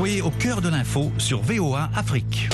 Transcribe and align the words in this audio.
Soyez 0.00 0.22
au 0.22 0.30
cœur 0.30 0.62
de 0.62 0.70
l'info 0.70 1.12
sur 1.18 1.42
VOA 1.42 1.90
Afrique. 1.94 2.48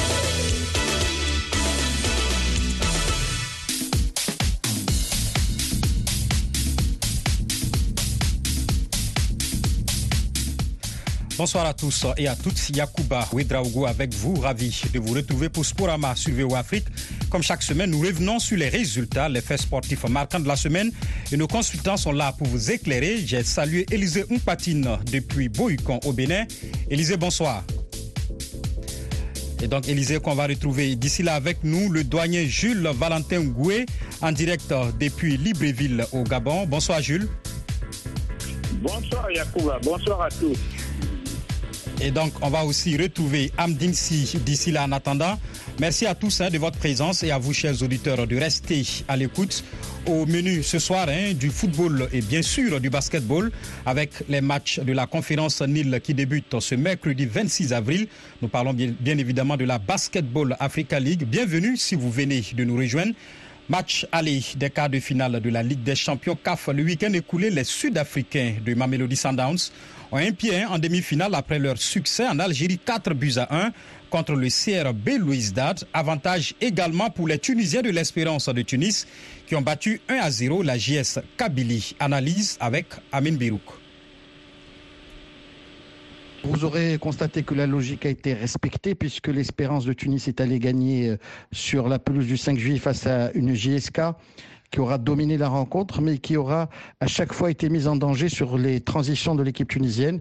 Bonsoir 11.38 11.67
à 11.67 11.74
tous 11.74 12.04
et 12.17 12.27
à 12.27 12.35
toutes. 12.35 12.71
Yacouba 12.71 13.28
Ouedraogo 13.32 13.87
avec 13.87 14.13
vous, 14.15 14.35
ravi 14.40 14.83
de 14.92 14.99
vous 14.99 15.15
retrouver 15.15 15.49
pour 15.49 15.65
Sporama 15.65 16.16
sur 16.16 16.34
VO 16.34 16.56
Afrique. 16.56 16.87
Comme 17.30 17.43
chaque 17.43 17.62
semaine, 17.62 17.91
nous 17.91 18.01
revenons 18.01 18.38
sur 18.38 18.56
les 18.56 18.69
résultats, 18.69 19.29
les 19.29 19.41
faits 19.41 19.61
sportifs 19.61 20.05
marquants 20.09 20.41
de 20.41 20.48
la 20.48 20.56
semaine 20.56 20.92
et 21.33 21.37
nos 21.37 21.48
consultants 21.48 21.97
sont 21.97 22.12
là 22.12 22.33
pour 22.33 22.47
vous 22.47 22.70
éclairer. 22.70 23.19
J'ai 23.24 23.42
salué 23.42 23.84
Élisée 23.91 24.24
Mpatine 24.30 24.98
depuis 25.10 25.48
Bohucan 25.48 26.01
au 26.05 26.12
Bénin. 26.12 26.45
Élisée, 26.88 27.16
bonsoir. 27.16 27.65
Et 29.62 29.69
donc, 29.69 29.88
Élisée, 29.88 30.20
qu'on 30.20 30.34
va 30.34 30.47
retrouver 30.47 30.95
d'ici 30.97 31.23
là 31.23 31.34
avec 31.34 31.59
nous, 31.64 31.91
le 31.91 32.05
douanier 32.05 32.47
Jules 32.47 32.88
Valentin 32.95 33.41
Goué, 33.41 33.86
en 34.20 34.30
direct 34.30 34.72
depuis 35.00 35.36
Libreville 35.36 36.05
au 36.12 36.22
Gabon. 36.22 36.66
Bonsoir, 36.66 37.00
Jules. 37.00 37.28
Bonsoir, 38.83 39.30
Yacouba. 39.30 39.80
Bonsoir 39.83 40.22
à 40.22 40.28
tous. 40.28 40.56
Et 42.00 42.10
donc, 42.10 42.32
on 42.42 42.50
va 42.50 42.64
aussi 42.64 42.96
retrouver 42.96 43.50
Amdinsi 43.56 44.38
d'ici 44.45 44.70
là 44.70 44.84
en 44.84 44.92
attendant. 44.92 45.38
Merci 45.80 46.06
à 46.06 46.14
tous 46.14 46.41
hein, 46.42 46.50
de 46.50 46.59
votre 46.59 46.78
présence 46.78 47.22
et 47.22 47.30
à 47.30 47.38
vous, 47.38 47.55
chers 47.55 47.82
auditeurs, 47.82 48.27
de 48.27 48.36
rester 48.36 48.84
à 49.09 49.16
l'écoute. 49.16 49.64
Au 50.06 50.27
menu 50.27 50.62
ce 50.62 50.78
soir, 50.78 51.09
hein, 51.09 51.32
du 51.32 51.50
football 51.50 52.09
et 52.12 52.20
bien 52.20 52.42
sûr 52.42 52.80
du 52.80 52.91
basketball 52.91 53.50
avec 53.86 54.10
les 54.28 54.41
matchs 54.41 54.78
de 54.78 54.92
la 54.92 55.06
conférence 55.06 55.62
Nil 55.62 56.00
qui 56.02 56.14
débute 56.14 56.60
ce 56.60 56.74
mercredi 56.74 57.27
26 57.27 57.72
avril. 57.72 58.06
Nous 58.42 58.48
parlons 58.48 58.74
bien 58.74 59.19
évidemment 59.19 59.56
de 59.56 59.64
la 59.64 59.78
Basketball 59.78 60.55
Africa 60.61 61.00
League. 61.00 61.24
Bienvenue 61.27 61.77
si 61.77 61.94
vous 61.94 62.11
venez 62.11 62.44
de 62.55 62.62
nous 62.64 62.77
rejoindre. 62.77 63.14
Match 63.69 64.06
aller 64.12 64.42
des 64.55 64.70
quarts 64.70 64.89
de 64.89 65.00
finale 65.00 65.41
de 65.41 65.50
la 65.50 65.61
Ligue 65.61 65.83
des 65.83 65.97
champions 65.97 66.39
CAF. 66.41 66.69
Le 66.69 66.84
week-end 66.84 67.12
écoulé, 67.12 67.50
les 67.50 67.64
Sud-Africains 67.64 68.55
de 68.64 68.75
Mamelody 68.75 69.17
Sundowns 69.17 69.73
ont 70.12 70.19
un 70.19 70.31
pied 70.31 70.64
en 70.64 70.78
demi-finale 70.78 71.34
après 71.34 71.58
leur 71.58 71.77
succès 71.77 72.28
en 72.28 72.39
Algérie 72.39 72.78
4 72.78 73.12
buts 73.12 73.33
à 73.39 73.67
1 73.67 73.73
contre 74.08 74.34
le 74.34 74.48
CRB 74.48 75.19
Louisdad. 75.19 75.83
Avantage 75.92 76.55
également 76.61 77.11
pour 77.11 77.27
les 77.27 77.41
Tunisiens 77.41 77.83
de 77.83 77.91
l'Espérance 77.91 78.48
de 78.48 78.62
Tunis 78.62 79.05
qui 79.48 79.56
ont 79.56 79.62
battu 79.62 80.01
1 80.08 80.14
à 80.14 80.30
0 80.30 80.62
la 80.62 80.78
JS 80.78 81.19
Kabylie. 81.36 81.97
Analyse 81.98 82.56
avec 82.61 82.86
Amin 83.11 83.33
Birouk. 83.33 83.86
Vous 86.48 86.64
aurez 86.64 86.97
constaté 86.98 87.42
que 87.42 87.55
la 87.55 87.66
logique 87.66 88.06
a 88.06 88.08
été 88.08 88.33
respectée 88.33 88.94
puisque 88.94 89.27
l'Espérance 89.27 89.84
de 89.84 89.92
Tunis 89.92 90.28
est 90.28 90.41
allée 90.41 90.61
gagner 90.61 91.16
sur 91.50 91.89
la 91.89 91.98
pelouse 91.98 92.27
du 92.27 92.36
5 92.36 92.56
juillet 92.56 92.78
face 92.78 93.06
à 93.06 93.33
une 93.33 93.52
JSK 93.52 94.00
qui 94.70 94.80
aura 94.80 94.98
dominé 94.98 95.39
la 95.39 95.48
rencontre, 95.48 96.00
mais 96.00 96.19
qui 96.19 96.36
aura 96.36 96.69
à 97.00 97.08
chaque 97.08 97.33
fois 97.33 97.50
été 97.50 97.69
mise 97.69 97.89
en 97.89 97.97
danger 97.97 98.28
sur 98.28 98.58
les 98.58 98.80
transitions 98.80 99.34
de 99.34 99.42
l'équipe 99.42 99.69
tunisienne. 99.69 100.20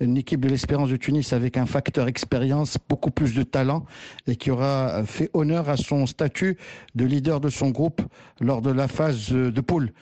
Une 0.00 0.16
équipe 0.16 0.40
de 0.40 0.48
l'Espérance 0.48 0.90
de 0.90 0.96
Tunis 0.96 1.32
avec 1.32 1.56
un 1.56 1.66
facteur 1.66 2.08
expérience, 2.08 2.76
beaucoup 2.88 3.12
plus 3.12 3.34
de 3.34 3.44
talent, 3.44 3.84
et 4.26 4.34
qui 4.34 4.50
aura 4.50 5.04
fait 5.04 5.30
honneur 5.34 5.68
à 5.68 5.76
son 5.76 6.06
statut 6.06 6.56
de 6.96 7.04
leader 7.04 7.40
de 7.40 7.48
son 7.48 7.70
groupe 7.70 8.02
lors 8.40 8.60
de 8.60 8.70
la 8.70 8.88
phase 8.88 9.30
de 9.30 9.60
poule. 9.60 9.92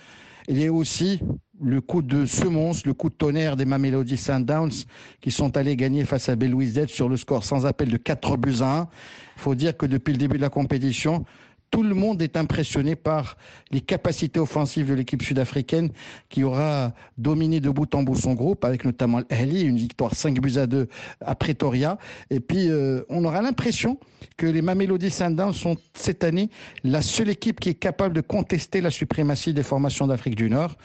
Il 0.48 0.66
a 0.66 0.72
aussi 0.72 1.20
le 1.62 1.80
coup 1.80 2.02
de 2.02 2.26
semonce, 2.26 2.86
le 2.86 2.94
coup 2.94 3.08
de 3.08 3.14
tonnerre 3.14 3.56
des 3.56 3.64
Mamelody 3.64 4.16
Sundowns 4.16 4.84
qui 5.20 5.30
sont 5.30 5.56
allés 5.56 5.76
gagner 5.76 6.04
face 6.04 6.28
à 6.28 6.36
Belouizdad 6.36 6.88
sur 6.88 7.08
le 7.08 7.16
score 7.16 7.44
sans 7.44 7.66
appel 7.66 7.88
de 7.88 7.96
4 7.96 8.36
buts 8.36 8.56
à 8.60 8.80
1. 8.80 8.88
Il 9.36 9.40
faut 9.40 9.54
dire 9.54 9.76
que 9.76 9.86
depuis 9.86 10.12
le 10.12 10.18
début 10.18 10.36
de 10.36 10.42
la 10.42 10.50
compétition, 10.50 11.24
tout 11.70 11.82
le 11.82 11.94
monde 11.94 12.22
est 12.22 12.36
impressionné 12.36 12.96
par 12.96 13.36
les 13.70 13.80
capacités 13.80 14.40
offensives 14.40 14.88
de 14.88 14.94
l'équipe 14.94 15.22
sud-africaine 15.22 15.90
qui 16.28 16.44
aura 16.44 16.92
dominé 17.18 17.60
de 17.60 17.70
bout 17.70 17.94
en 17.94 18.02
bout 18.02 18.16
son 18.16 18.34
groupe, 18.34 18.64
avec 18.64 18.84
notamment 18.84 19.20
l'Ahli, 19.30 19.62
une 19.62 19.76
victoire 19.76 20.14
5 20.14 20.40
buts 20.40 20.56
à 20.56 20.66
2 20.66 20.88
à 21.20 21.34
Pretoria. 21.34 21.98
Et 22.30 22.40
puis, 22.40 22.70
euh, 22.70 23.02
on 23.08 23.24
aura 23.24 23.42
l'impression 23.42 23.98
que 24.36 24.46
les 24.46 24.62
Mamelody 24.62 25.10
Sundowns 25.10 25.52
sont 25.52 25.76
cette 25.94 26.24
année 26.24 26.50
la 26.84 27.02
seule 27.02 27.28
équipe 27.28 27.60
qui 27.60 27.70
est 27.70 27.74
capable 27.74 28.14
de 28.14 28.20
contester 28.20 28.80
la 28.80 28.90
suprématie 28.90 29.52
des 29.52 29.62
formations 29.62 30.06
d'Afrique 30.06 30.36
du 30.36 30.48
Nord. 30.48 30.76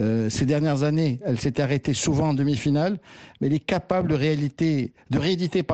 Euh, 0.00 0.28
ces 0.28 0.44
dernières 0.44 0.82
années, 0.82 1.20
elle 1.24 1.38
s'était 1.38 1.62
arrêtée 1.62 1.94
souvent 1.94 2.30
en 2.30 2.34
demi-finale, 2.34 2.98
mais 3.40 3.46
elle 3.46 3.54
est 3.54 3.60
capable 3.60 4.08
de, 4.08 4.16
de 4.16 5.18
rééditer 5.18 5.64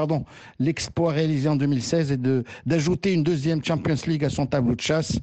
l'exploit 0.59 1.13
réalisé 1.13 1.49
en 1.49 1.57
2016 1.57 2.13
et 2.13 2.19
d'ajouter 2.67 3.15
une 3.15 3.23
deuxième 3.23 3.65
Champions 3.65 3.95
League 4.07 4.25
à 4.25 4.31
son 4.31 4.47
tableau 4.51 4.75
de 4.75 4.81
chasse. 4.81 5.19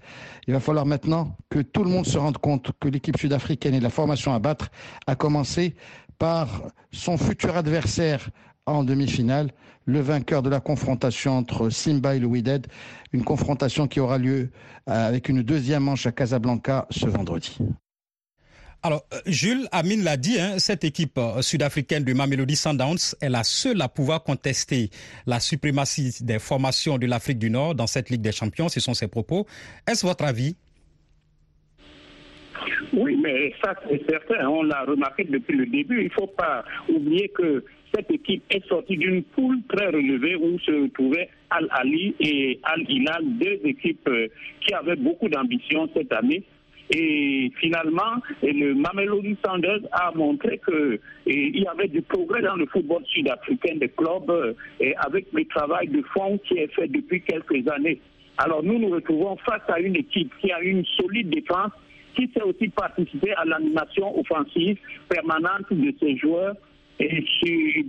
Il 0.48 0.54
va 0.54 0.60
falloir 0.60 0.86
maintenant 0.86 1.38
que 1.50 1.60
tout 1.60 1.84
le 1.84 1.90
monde 1.90 2.06
se 2.06 2.18
rende 2.18 2.38
compte 2.38 2.72
que 2.80 2.88
l'équipe 2.88 3.18
sud-africaine 3.18 3.76
et 3.76 3.80
la 3.80 3.90
formation 3.90 4.34
à 4.34 4.40
battre 4.40 4.70
a 5.06 5.16
commencé 5.16 5.76
par 6.18 6.64
son 6.92 7.18
futur 7.18 7.56
adversaire 7.56 8.30
en 8.66 8.84
demi-finale, 8.84 9.52
le 9.86 10.02
vainqueur 10.02 10.42
de 10.42 10.50
la 10.50 10.60
confrontation 10.60 11.38
entre 11.38 11.70
Simba 11.70 12.16
et 12.16 12.20
le 12.20 12.28
Wydad, 12.28 12.68
une 13.14 13.24
confrontation 13.24 13.88
qui 13.88 14.00
aura 14.00 14.18
lieu 14.18 14.52
avec 14.86 15.30
une 15.30 15.42
deuxième 15.42 15.84
manche 15.84 16.06
à 16.06 16.12
Casablanca 16.12 16.86
ce 16.90 17.06
vendredi. 17.08 17.58
Alors, 18.88 19.03
Jules 19.25 19.68
Amine 19.74 20.02
l'a 20.06 20.16
dit, 20.16 20.40
hein, 20.40 20.59
cette 20.59 20.86
équipe 20.86 21.20
sud-africaine 21.42 22.06
de 22.06 22.14
Mamelody 22.14 22.56
Sundowns 22.56 23.18
est 23.22 23.28
la 23.28 23.44
seule 23.44 23.81
à 23.81 23.90
pouvoir 23.90 24.24
contester 24.24 24.92
la 25.25 25.42
suprématie 25.42 26.24
des 26.24 26.40
formations 26.40 26.98
de 26.98 27.06
l'Afrique 27.06 27.38
du 27.38 27.50
Nord 27.50 27.75
dans 27.75 27.86
cette 27.86 28.09
Ligue 28.09 28.22
des 28.22 28.31
Champions. 28.31 28.70
Ce 28.70 28.80
sont 28.80 28.94
ses 28.94 29.09
propos. 29.09 29.46
Est-ce 29.86 30.06
votre 30.06 30.24
avis? 30.24 30.56
Oui, 32.94 33.20
mais 33.22 33.53
ça 33.62 33.75
c'est 33.90 34.02
certain. 34.09 34.48
On 34.48 34.64
l'a 34.64 34.86
remarqué 34.86 35.25
depuis 35.25 35.58
le 35.58 35.66
début. 35.66 36.04
Il 36.04 36.06
ne 36.06 36.12
faut 36.12 36.28
pas 36.28 36.64
oublier 36.88 37.28
que 37.28 37.66
cette 37.94 38.09
équipe 38.09 38.44
est 38.50 38.66
sortie 38.69 38.96
d'une 38.96 39.22
poule 39.22 39.59
très 39.68 39.88
relevée 39.88 40.36
où 40.38 40.58
se 40.59 40.88
trouvaient 40.94 41.30
Al-Ali 41.50 42.16
et 42.22 42.62
Al-Hilal, 42.64 43.24
deux 43.38 43.59
équipes 43.66 44.09
qui 44.66 44.74
avaient 44.74 44.96
beaucoup 44.96 45.28
d'ambition 45.28 45.90
cette 45.94 46.14
année. 46.14 46.46
Et 46.90 47.52
finalement, 47.59 48.22
le 48.42 48.74
Mamelody 48.74 49.36
Sanders 49.46 49.81
a 49.92 50.12
montré 50.16 50.59
qu'il 50.66 51.59
y 51.59 51.68
avait 51.68 51.90
du 51.90 52.02
progrès 52.02 52.42
dans 52.42 52.56
le 52.56 52.66
football 52.68 53.03
sud-africain 53.08 53.75
des 53.75 53.90
clubs 53.90 54.56
et 54.80 54.96
avec 54.98 55.25
le 55.34 55.44
travail 55.46 55.90
de 55.90 56.02
fond 56.14 56.40
qui 56.48 56.58
est 56.58 56.74
fait 56.74 56.88
depuis 56.88 57.22
quelques 57.22 57.68
années. 57.70 58.00
Alors 58.38 58.64
nous 58.64 58.80
nous 58.80 58.90
retrouvons 58.90 59.36
face 59.38 59.64
à 59.68 59.80
une 59.80 59.96
équipe 59.96 60.31
qui 60.40 60.52
a 60.52 60.62
une 60.62 60.86
solide 60.86 61.30
défense, 61.30 61.72
qui 62.16 62.30
sait 62.34 62.44
aussi 62.44 62.70
participer 62.70 63.34
à 63.34 63.46
l'animation 63.46 64.18
offensive 64.18 64.78
permanente 65.09 65.72
de 65.72 65.94
ses 66.00 66.16
joueurs 66.18 66.56
et 67.00 67.24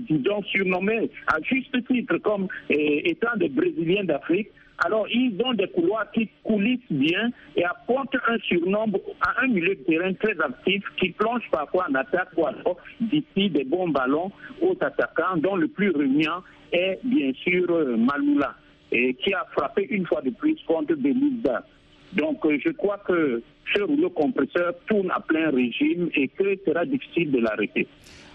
disons 0.08 0.42
surnommés 0.44 1.10
à 1.26 1.40
juste 1.42 1.76
titre 1.86 2.18
comme 2.18 2.48
étant 2.68 3.36
des 3.36 3.48
Brésiliens 3.48 4.04
d'Afrique. 4.04 4.48
Alors, 4.78 5.08
ils 5.08 5.36
ont 5.44 5.54
des 5.54 5.66
couloirs 5.68 6.08
qui 6.12 6.28
coulissent 6.44 6.78
bien 6.90 7.30
et 7.56 7.64
apportent 7.64 8.14
un 8.28 8.38
surnombre 8.46 9.00
à 9.20 9.42
un 9.42 9.48
milieu 9.48 9.74
de 9.74 9.82
terrain 9.82 10.12
très 10.14 10.40
actif 10.40 10.84
qui 11.00 11.10
plonge 11.10 11.42
parfois 11.50 11.86
en 11.90 11.94
attaque 11.94 12.28
ou 12.36 12.46
alors 12.46 12.76
d'ici 13.00 13.50
des 13.50 13.64
bons 13.64 13.88
ballons 13.88 14.30
aux 14.62 14.76
attaquants, 14.80 15.36
dont 15.38 15.56
le 15.56 15.66
plus 15.66 15.90
régnant 15.90 16.42
est 16.72 17.00
bien 17.02 17.32
sûr 17.42 17.66
Maloula, 17.98 18.54
et 18.92 19.14
qui 19.14 19.34
a 19.34 19.44
frappé 19.52 19.86
une 19.90 20.06
fois 20.06 20.22
de 20.22 20.30
plus 20.30 20.56
contre 20.66 20.94
Belouda. 20.94 21.64
Donc, 22.12 22.38
je 22.44 22.70
crois 22.70 22.98
que 22.98 23.42
ce 23.74 23.82
rouleau 23.82 24.10
compresseur 24.10 24.74
tourne 24.88 25.10
à 25.10 25.20
plein 25.20 25.50
régime 25.50 26.08
et 26.14 26.28
que 26.28 26.56
sera 26.64 26.86
difficile 26.86 27.32
de 27.32 27.38
l'arrêter. 27.40 27.86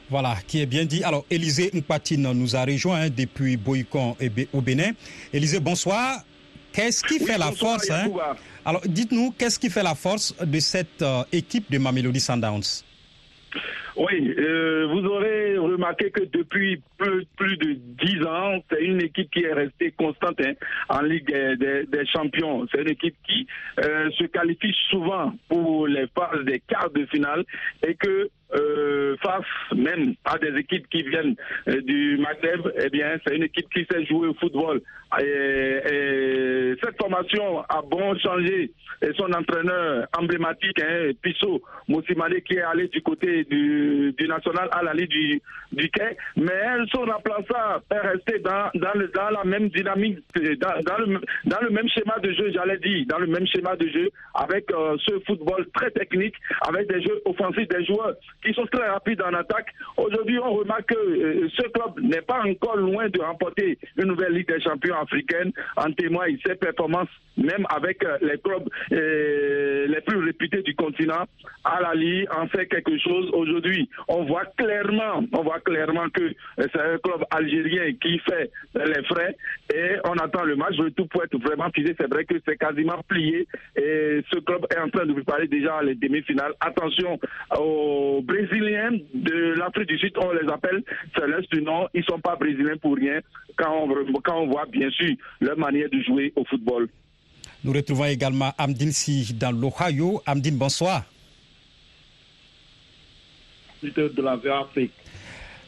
Voilà, 0.10 0.36
qui 0.46 0.62
est 0.62 0.66
bien 0.66 0.84
dit. 0.86 1.04
Alors, 1.04 1.26
Élisée 1.32 1.72
Mpatine 1.74 2.32
nous 2.34 2.56
a 2.56 2.66
rejoint 2.66 3.04
hein, 3.04 3.10
depuis 3.10 3.56
Boycon 3.56 4.16
au 4.54 4.62
Bénin. 4.62 4.92
Élisée, 5.32 5.60
bonsoir. 5.60 6.24
Qu'est-ce 6.74 7.04
qui 7.04 7.20
oui, 7.20 7.26
fait 7.26 7.38
la 7.38 7.52
force 7.52 7.90
hein? 7.92 8.08
Alors, 8.66 8.82
dites-nous, 8.86 9.32
qu'est-ce 9.38 9.60
qui 9.60 9.70
fait 9.70 9.84
la 9.84 9.96
force 9.96 10.36
de 10.44 10.60
cette 10.60 11.02
euh, 11.02 11.24
équipe 11.32 11.72
de 11.72 11.78
Mamelody 11.78 12.20
Sundowns? 12.20 12.84
Oui, 13.96 14.34
euh, 14.40 14.88
vous 14.88 15.06
aurez 15.06 15.56
remarqué 15.58 16.10
que 16.10 16.24
depuis 16.24 16.82
plus, 16.98 17.26
plus 17.38 17.58
de 17.58 17.74
dix 18.04 18.26
ans, 18.26 18.60
c'est 18.72 18.84
une 18.84 19.02
équipe 19.02 19.30
qui 19.30 19.44
est 19.44 19.54
restée 19.54 19.92
constante 19.92 20.42
hein, 20.42 20.54
en 20.90 21.02
Ligue 21.02 21.28
des, 21.28 21.56
des, 21.58 21.86
des 21.86 22.06
Champions. 22.08 22.66
C'est 22.72 22.82
une 22.82 22.90
équipe 22.90 23.16
qui 23.28 23.46
euh, 23.80 24.10
se 24.18 24.24
qualifie 24.24 24.74
souvent 24.90 25.34
pour 25.48 25.88
les 25.88 26.08
phases 26.08 26.44
des 26.46 26.60
quarts 26.60 26.90
de 26.90 27.06
finale 27.06 27.44
et 27.88 27.94
que 27.94 28.30
euh, 28.56 28.93
face 29.18 29.46
même 29.76 30.16
à 30.26 30.38
des 30.38 30.58
équipes 30.58 30.88
qui 30.90 31.04
viennent 31.04 31.36
euh, 31.68 31.82
du 31.82 32.18
Maghreb, 32.18 32.72
eh 32.84 32.90
bien, 32.90 33.18
c'est 33.26 33.36
une 33.36 33.44
équipe 33.44 33.70
qui 33.74 33.86
sait 33.90 34.06
jouer 34.06 34.28
au 34.28 34.34
football. 34.36 34.82
Et, 35.22 36.74
cette 36.84 36.98
formation 37.00 37.62
a 37.62 37.82
bon 37.82 38.18
changé. 38.20 38.72
Et 39.02 39.12
son 39.18 39.32
entraîneur 39.34 40.08
emblématique, 40.18 40.82
hein, 40.82 41.12
Pisso 41.22 41.62
Moussimane, 41.88 42.42
qui 42.42 42.56
est 42.56 42.62
allé 42.62 42.88
du 42.88 43.02
côté 43.02 43.44
du, 43.44 44.16
national 44.28 44.70
à 44.72 44.82
l'allée 44.82 45.08
du, 45.08 45.42
du 45.74 45.90
quai. 45.90 46.16
Mais 46.38 46.78
son 46.92 47.02
remplaçant 47.02 47.82
est 47.92 48.00
resté 48.00 48.40
dans, 48.40 48.70
dans, 48.76 48.94
le, 48.96 49.10
dans 49.10 49.30
la 49.30 49.44
même 49.44 49.70
dynamique, 49.70 50.20
dans, 50.36 50.80
dans, 50.84 50.98
le, 50.98 51.20
dans 51.46 51.60
le 51.62 51.70
même 51.70 51.90
schéma 51.90 52.18
de 52.20 52.32
jeu, 52.32 52.52
j'allais 52.54 52.78
dire, 52.78 53.06
dans 53.08 53.20
le 53.20 53.28
même 53.28 53.46
schéma 53.48 53.76
de 53.76 53.88
jeu, 53.90 54.10
avec 54.36 54.72
euh, 54.72 54.96
ce 55.06 55.20
football 55.28 55.68
très 55.76 55.92
technique, 55.92 56.36
avec 56.68 56.88
des 56.88 57.02
jeux 57.02 57.22
offensifs, 57.26 57.68
des 57.68 57.86
joueurs 57.86 58.14
qui 58.44 58.54
sont 58.54 58.66
très 58.68 58.88
rapides 58.88 59.03
en 59.12 59.34
attaque. 59.34 59.74
Aujourd'hui, 59.98 60.40
on 60.40 60.54
remarque 60.54 60.88
que 60.88 60.96
euh, 60.96 61.50
ce 61.56 61.68
club 61.70 62.00
n'est 62.02 62.22
pas 62.22 62.42
encore 62.44 62.78
loin 62.78 63.10
de 63.10 63.20
remporter 63.22 63.78
une 63.98 64.06
nouvelle 64.06 64.34
Ligue 64.34 64.48
des 64.48 64.62
champions 64.62 64.96
africaine. 64.96 65.52
En 65.78 65.92
témoigne 65.92 66.38
ses 66.46 66.56
performances, 66.56 67.10
même 67.38 67.66
avec 67.70 68.04
euh, 68.04 68.18
les 68.22 68.38
clubs 68.40 68.68
euh, 68.92 69.88
les 69.88 70.02
plus 70.02 70.18
réputés 70.18 70.62
du 70.62 70.76
continent. 70.76 71.26
À 71.64 71.82
la 71.82 71.94
Ligue, 71.94 72.28
en 72.36 72.48
fait 72.48 72.68
quelque 72.68 72.98
chose. 72.98 73.30
Aujourd'hui, 73.34 73.90
on 74.08 74.24
voit 74.26 74.46
clairement, 74.58 75.24
on 75.34 75.44
voit 75.44 75.60
clairement 75.60 76.10
que 76.10 76.34
c'est 76.58 76.80
un 76.80 76.98
club 76.98 77.26
algérien 77.32 77.94
qui 78.02 78.20
fait 78.20 78.52
les 78.76 79.04
frais 79.04 79.36
et 79.74 79.96
on 80.06 80.14
attend 80.14 80.44
le 80.44 80.56
match. 80.56 80.76
Le 80.78 80.92
tout 80.92 81.06
pour 81.08 81.24
être 81.24 81.38
vraiment 81.38 81.70
fusé. 81.74 81.96
C'est 82.00 82.12
vrai 82.12 82.26
que 82.26 82.36
c'est 82.46 82.58
quasiment 82.58 83.02
plié 83.08 83.48
et 83.76 84.22
ce 84.32 84.40
club 84.40 84.66
est 84.72 84.80
en 84.80 84.90
train 84.90 85.06
de 85.06 85.14
préparer 85.14 85.48
déjà 85.48 85.82
les 85.82 85.96
demi-finales. 85.96 86.54
Attention 86.60 87.20
aux 87.58 88.22
Brésiliens 88.24 88.93
de 89.14 89.54
l'Afrique 89.58 89.88
du 89.88 89.98
Sud, 89.98 90.14
on 90.18 90.32
les 90.32 90.50
appelle 90.52 90.84
Céleste 91.18 91.52
du 91.52 91.62
Nord. 91.62 91.90
Ils 91.94 92.04
sont 92.04 92.20
pas 92.20 92.36
brésiliens 92.36 92.78
pour 92.82 92.96
rien 92.96 93.20
quand 93.56 93.88
on, 93.88 94.22
quand 94.22 94.42
on 94.42 94.48
voit 94.48 94.66
bien 94.66 94.90
sûr 94.90 95.16
leur 95.42 95.58
manière 95.58 95.90
de 95.90 96.00
jouer 96.02 96.34
au 96.36 96.44
football. 96.46 96.88
Nous 97.64 97.72
retrouvons 97.72 98.06
également 98.06 98.52
Amdine 98.58 98.92
Si 98.92 99.34
dans 99.34 99.52
l'Ohio. 99.52 100.22
Amdine, 100.26 100.58
bonsoir. 100.58 101.04
De 103.82 104.22
la 104.22 104.40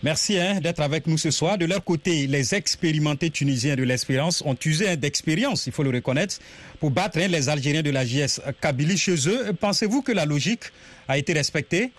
Merci 0.03 0.37
hein, 0.37 0.59
d'être 0.61 0.81
avec 0.81 1.07
nous 1.07 1.17
ce 1.17 1.31
soir. 1.31 1.57
De 1.57 1.65
leur 1.65 1.83
côté, 1.83 2.27
les 2.27 2.53
expérimentés 2.53 3.29
tunisiens 3.29 3.75
de 3.75 3.83
l'espérance 3.83 4.43
ont 4.45 4.55
usé 4.65 4.95
d'expérience, 4.97 5.67
il 5.67 5.73
faut 5.73 5.83
le 5.83 5.89
reconnaître, 5.89 6.37
pour 6.79 6.91
battre 6.91 7.17
hein, 7.17 7.27
les 7.27 7.49
Algériens 7.49 7.81
de 7.81 7.89
la 7.89 8.05
JS 8.05 8.39
Kabylie 8.61 8.97
chez 8.97 9.27
eux. 9.27 9.53
Pensez-vous 9.59 10.01
que 10.01 10.11
la 10.11 10.25
logique 10.25 10.65
a 11.07 11.17
été 11.17 11.33
respectée? 11.33 11.91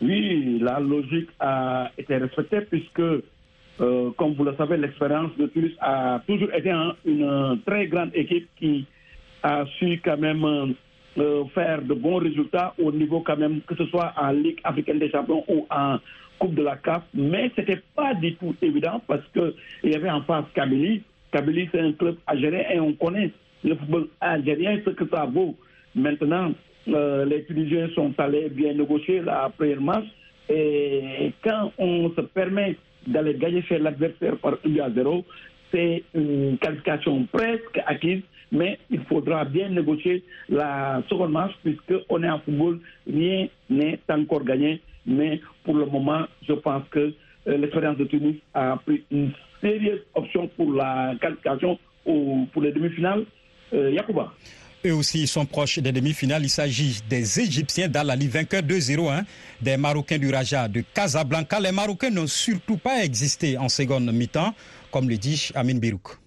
Oui, 0.00 0.58
la 0.60 0.78
logique 0.78 1.28
a 1.40 1.90
été 1.98 2.16
respectée 2.16 2.60
puisque 2.62 3.00
euh, 3.80 4.10
comme 4.16 4.34
vous 4.34 4.44
le 4.44 4.54
savez, 4.56 4.76
l'expérience 4.76 5.30
de 5.38 5.46
Tunis 5.46 5.72
a 5.80 6.20
toujours 6.26 6.52
été 6.52 6.72
une 7.04 7.60
très 7.64 7.86
grande 7.86 8.10
équipe 8.14 8.48
qui 8.56 8.86
a 9.42 9.64
su 9.78 10.00
quand 10.04 10.18
même 10.18 10.74
euh, 11.18 11.44
faire 11.54 11.82
de 11.82 11.94
bons 11.94 12.16
résultats 12.16 12.74
au 12.78 12.90
niveau 12.90 13.20
quand 13.20 13.36
même, 13.36 13.60
que 13.62 13.76
ce 13.76 13.86
soit 13.86 14.12
en 14.16 14.30
Ligue 14.32 14.60
africaine 14.64 14.98
des 14.98 15.10
champions 15.10 15.44
ou 15.48 15.66
en 15.70 15.98
Coupe 16.38 16.54
de 16.54 16.62
la 16.62 16.76
CAF. 16.76 17.02
Mais 17.14 17.50
ce 17.56 17.60
n'était 17.60 17.82
pas 17.96 18.14
du 18.14 18.34
tout 18.36 18.54
évident 18.62 19.00
parce 19.06 19.22
qu'il 19.32 19.90
y 19.90 19.94
avait 19.94 20.10
en 20.10 20.22
face 20.22 20.44
Kabylie. 20.54 21.02
Kabylie, 21.32 21.68
c'est 21.72 21.80
un 21.80 21.92
club 21.92 22.16
algérien 22.26 22.64
et 22.72 22.80
on 22.80 22.92
connaît 22.92 23.32
le 23.64 23.74
football 23.74 24.08
algérien, 24.20 24.78
ce 24.84 24.90
que 24.90 25.08
ça 25.08 25.24
vaut. 25.26 25.56
Maintenant, 25.94 26.52
euh, 26.88 27.24
les 27.24 27.44
Tunisiens 27.44 27.88
sont 27.94 28.12
allés 28.18 28.48
bien 28.48 28.74
négocier 28.74 29.20
la 29.20 29.50
première 29.56 29.80
match. 29.80 30.04
Et 30.48 31.32
quand 31.42 31.72
on 31.78 32.10
se 32.10 32.20
permet 32.22 32.76
d'aller 33.08 33.34
gagner 33.34 33.62
chez 33.62 33.78
l'adversaire 33.78 34.36
par 34.36 34.54
1 34.64 34.78
à 34.80 34.90
0. 34.90 35.24
C'est 35.72 36.02
une 36.14 36.56
qualification 36.58 37.26
presque 37.32 37.78
acquise, 37.86 38.22
mais 38.50 38.78
il 38.90 39.00
faudra 39.04 39.44
bien 39.44 39.68
négocier 39.68 40.24
la 40.48 41.02
seconde 41.08 41.32
match 41.32 41.52
puisqu'on 41.62 42.22
est 42.22 42.30
en 42.30 42.38
football, 42.40 42.80
rien 43.06 43.48
n'est 43.68 44.00
encore 44.08 44.44
gagné. 44.44 44.80
Mais 45.06 45.40
pour 45.64 45.74
le 45.74 45.86
moment, 45.86 46.24
je 46.46 46.54
pense 46.54 46.84
que 46.90 47.12
euh, 47.48 47.56
l'expérience 47.56 47.96
de 47.98 48.04
Tunis 48.04 48.36
a 48.54 48.78
pris 48.84 49.04
une 49.10 49.32
sérieuse 49.60 50.00
option 50.14 50.48
pour 50.56 50.72
la 50.72 51.14
qualification 51.20 51.78
ou 52.06 52.46
pour 52.52 52.62
les 52.62 52.72
demi-finales. 52.72 53.24
Euh, 53.74 53.90
Yacouba. 53.90 54.32
Eux 54.84 54.94
aussi 54.94 55.26
sont 55.26 55.44
proches 55.44 55.80
des 55.80 55.90
demi-finales. 55.90 56.44
Il 56.44 56.50
s'agit 56.50 57.00
des 57.10 57.40
Égyptiens 57.40 57.88
d'Al-Ali, 57.88 58.28
vainqueurs 58.28 58.62
2-0, 58.62 59.10
hein, 59.10 59.24
des 59.60 59.76
Marocains 59.76 60.18
du 60.18 60.30
Raja 60.30 60.68
de 60.68 60.84
Casablanca. 60.94 61.58
Les 61.58 61.72
Marocains 61.72 62.10
n'ont 62.10 62.28
surtout 62.28 62.76
pas 62.76 63.02
existé 63.02 63.58
en 63.58 63.68
seconde 63.68 64.12
mi-temps, 64.12 64.54
comme 64.92 65.08
le 65.08 65.16
dit 65.18 65.50
Amin 65.56 65.78
Birouk. 65.78 66.18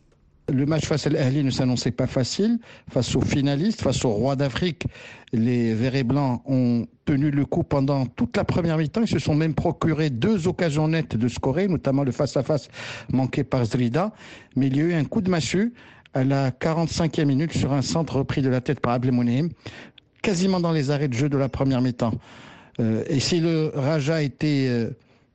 Le 0.51 0.65
match 0.65 0.85
face 0.85 1.07
à 1.07 1.09
l'Ahli 1.09 1.45
ne 1.45 1.49
s'annonçait 1.49 1.91
pas 1.91 2.07
facile. 2.07 2.59
Face 2.89 3.15
aux 3.15 3.21
finalistes, 3.21 3.81
face 3.81 4.03
au 4.03 4.09
roi 4.09 4.35
d'Afrique, 4.35 4.83
les 5.31 5.73
Verts 5.73 5.95
et 5.95 6.03
Blancs 6.03 6.41
ont 6.45 6.85
tenu 7.05 7.31
le 7.31 7.45
coup 7.45 7.63
pendant 7.63 8.05
toute 8.05 8.35
la 8.35 8.43
première 8.43 8.77
mi-temps. 8.77 9.01
Ils 9.03 9.07
se 9.07 9.19
sont 9.19 9.35
même 9.35 9.53
procuré 9.53 10.09
deux 10.09 10.49
occasions 10.49 10.89
nettes 10.89 11.15
de 11.15 11.27
scorer, 11.29 11.69
notamment 11.69 12.03
le 12.03 12.11
face-à-face 12.11 12.67
manqué 13.13 13.45
par 13.45 13.63
Zrida. 13.63 14.11
Mais 14.57 14.67
il 14.67 14.75
y 14.75 14.81
a 14.81 14.83
eu 14.83 14.93
un 14.93 15.05
coup 15.05 15.21
de 15.21 15.29
massue 15.29 15.71
à 16.13 16.23
la 16.23 16.51
45e 16.51 17.25
minute 17.25 17.53
sur 17.53 17.73
un 17.73 17.81
centre 17.81 18.17
repris 18.17 18.41
de 18.41 18.49
la 18.49 18.61
tête 18.61 18.79
par 18.79 18.93
Ablemounéem, 18.93 19.49
quasiment 20.21 20.59
dans 20.59 20.71
les 20.71 20.91
arrêts 20.91 21.07
de 21.07 21.13
jeu 21.13 21.29
de 21.29 21.37
la 21.37 21.49
première 21.49 21.81
mi-temps. 21.81 22.13
Euh, 22.79 23.03
et 23.07 23.19
si 23.19 23.39
le 23.39 23.71
Raja 23.75 24.21
était, 24.21 24.67
euh, 24.69 24.89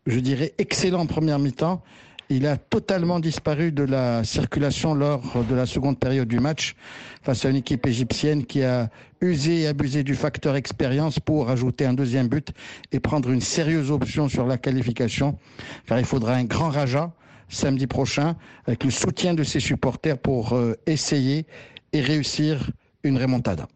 je 0.07 0.21
dirais, 0.21 0.53
excellent 0.59 1.01
en 1.01 1.07
première 1.07 1.39
mi-temps, 1.39 1.83
il 2.29 2.47
a 2.47 2.57
totalement 2.57 3.21
disparu 3.21 3.71
de 3.71 3.85
la 3.85 4.25
circulation 4.25 4.95
lors 4.95 5.45
de 5.49 5.55
la 5.55 5.65
seconde 5.65 5.99
période 5.99 6.27
du 6.27 6.41
match 6.41 6.75
face 7.23 7.45
à 7.45 7.51
une 7.51 7.57
équipe 7.57 7.87
égyptienne 7.87 8.45
qui 8.45 8.65
a 8.65 8.91
usé 9.21 9.61
et 9.61 9.67
abusé 9.69 10.03
du 10.03 10.15
facteur 10.15 10.57
expérience 10.57 11.21
pour 11.21 11.51
ajouter 11.51 11.87
un 11.87 11.95
deuxième 11.95 12.27
but 12.27 12.53
et 12.91 12.99
prendre 12.99 13.31
une 13.31 13.41
sérieuse 13.41 13.93
option 13.93 14.29
sur 14.29 14.45
la 14.47 14.59
qualification, 14.59 15.39
car 15.87 16.01
il 16.01 16.05
faudra 16.05 16.35
un 16.35 16.45
grand 16.45 16.71
Raja 16.71 17.13
samedi 17.49 17.87
prochain 17.87 18.37
avec 18.67 18.85
le 18.85 18.91
soutien 18.91 19.35
de 19.35 19.43
ses 19.43 19.61
supporters 19.61 20.19
pour 20.19 20.53
euh, 20.53 20.75
essayer 20.87 21.47
et 21.93 22.01
réussir 22.01 22.71
une 23.03 23.19
remontada. 23.19 23.69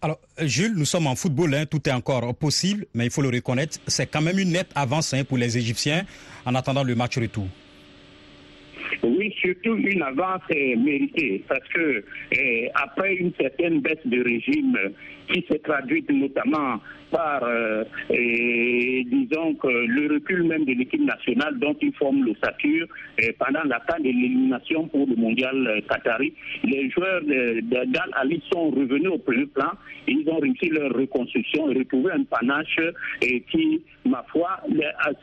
Alors, 0.00 0.20
Jules, 0.38 0.74
nous 0.76 0.84
sommes 0.84 1.08
en 1.08 1.16
football, 1.16 1.54
hein, 1.54 1.66
tout 1.66 1.88
est 1.88 1.92
encore 1.92 2.32
possible, 2.36 2.86
mais 2.94 3.06
il 3.06 3.10
faut 3.10 3.22
le 3.22 3.30
reconnaître, 3.30 3.78
c'est 3.88 4.06
quand 4.06 4.22
même 4.22 4.38
une 4.38 4.52
nette 4.52 4.70
avance 4.76 5.12
hein, 5.12 5.24
pour 5.24 5.38
les 5.38 5.58
Égyptiens 5.58 6.04
en 6.46 6.54
attendant 6.54 6.84
le 6.84 6.94
match 6.94 7.18
retour. 7.18 7.48
Oui, 9.02 9.34
surtout 9.40 9.76
une 9.76 10.02
avance 10.02 10.42
méritée, 10.50 11.44
parce 11.48 11.66
que 11.74 12.04
eh, 12.32 12.70
après 12.74 13.14
une 13.16 13.32
certaine 13.40 13.80
baisse 13.80 13.98
de 14.04 14.22
régime 14.22 14.76
qui 15.32 15.44
s'est 15.48 15.60
traduite 15.60 16.10
notamment 16.10 16.80
par, 17.10 17.42
euh, 17.42 17.84
disons, 18.10 19.54
que 19.54 19.68
le 19.68 20.14
recul 20.14 20.44
même 20.44 20.64
de 20.64 20.72
l'équipe 20.72 21.00
nationale 21.00 21.58
dont 21.58 21.74
ils 21.80 21.94
forment 21.94 22.24
l'ossature 22.24 22.86
eh, 23.18 23.32
pendant 23.32 23.62
l'attente 23.64 24.00
de 24.00 24.10
l'élimination 24.10 24.88
pour 24.88 25.06
le 25.06 25.16
mondial 25.16 25.66
euh, 25.66 25.80
qatari. 25.88 26.32
Les 26.64 26.90
joueurs 26.90 27.22
d'Al 27.22 28.10
Ali 28.12 28.42
sont 28.52 28.70
revenus 28.70 29.10
au 29.10 29.18
premier 29.18 29.46
plan. 29.46 29.70
Ils 30.06 30.28
ont 30.28 30.38
réussi 30.38 30.68
leur 30.68 30.92
reconstruction 30.92 31.70
et 31.70 31.78
retrouvé 31.78 32.12
un 32.12 32.24
panache 32.24 32.78
et 33.22 33.40
qui, 33.50 33.82
ma 34.04 34.24
foi, 34.28 34.60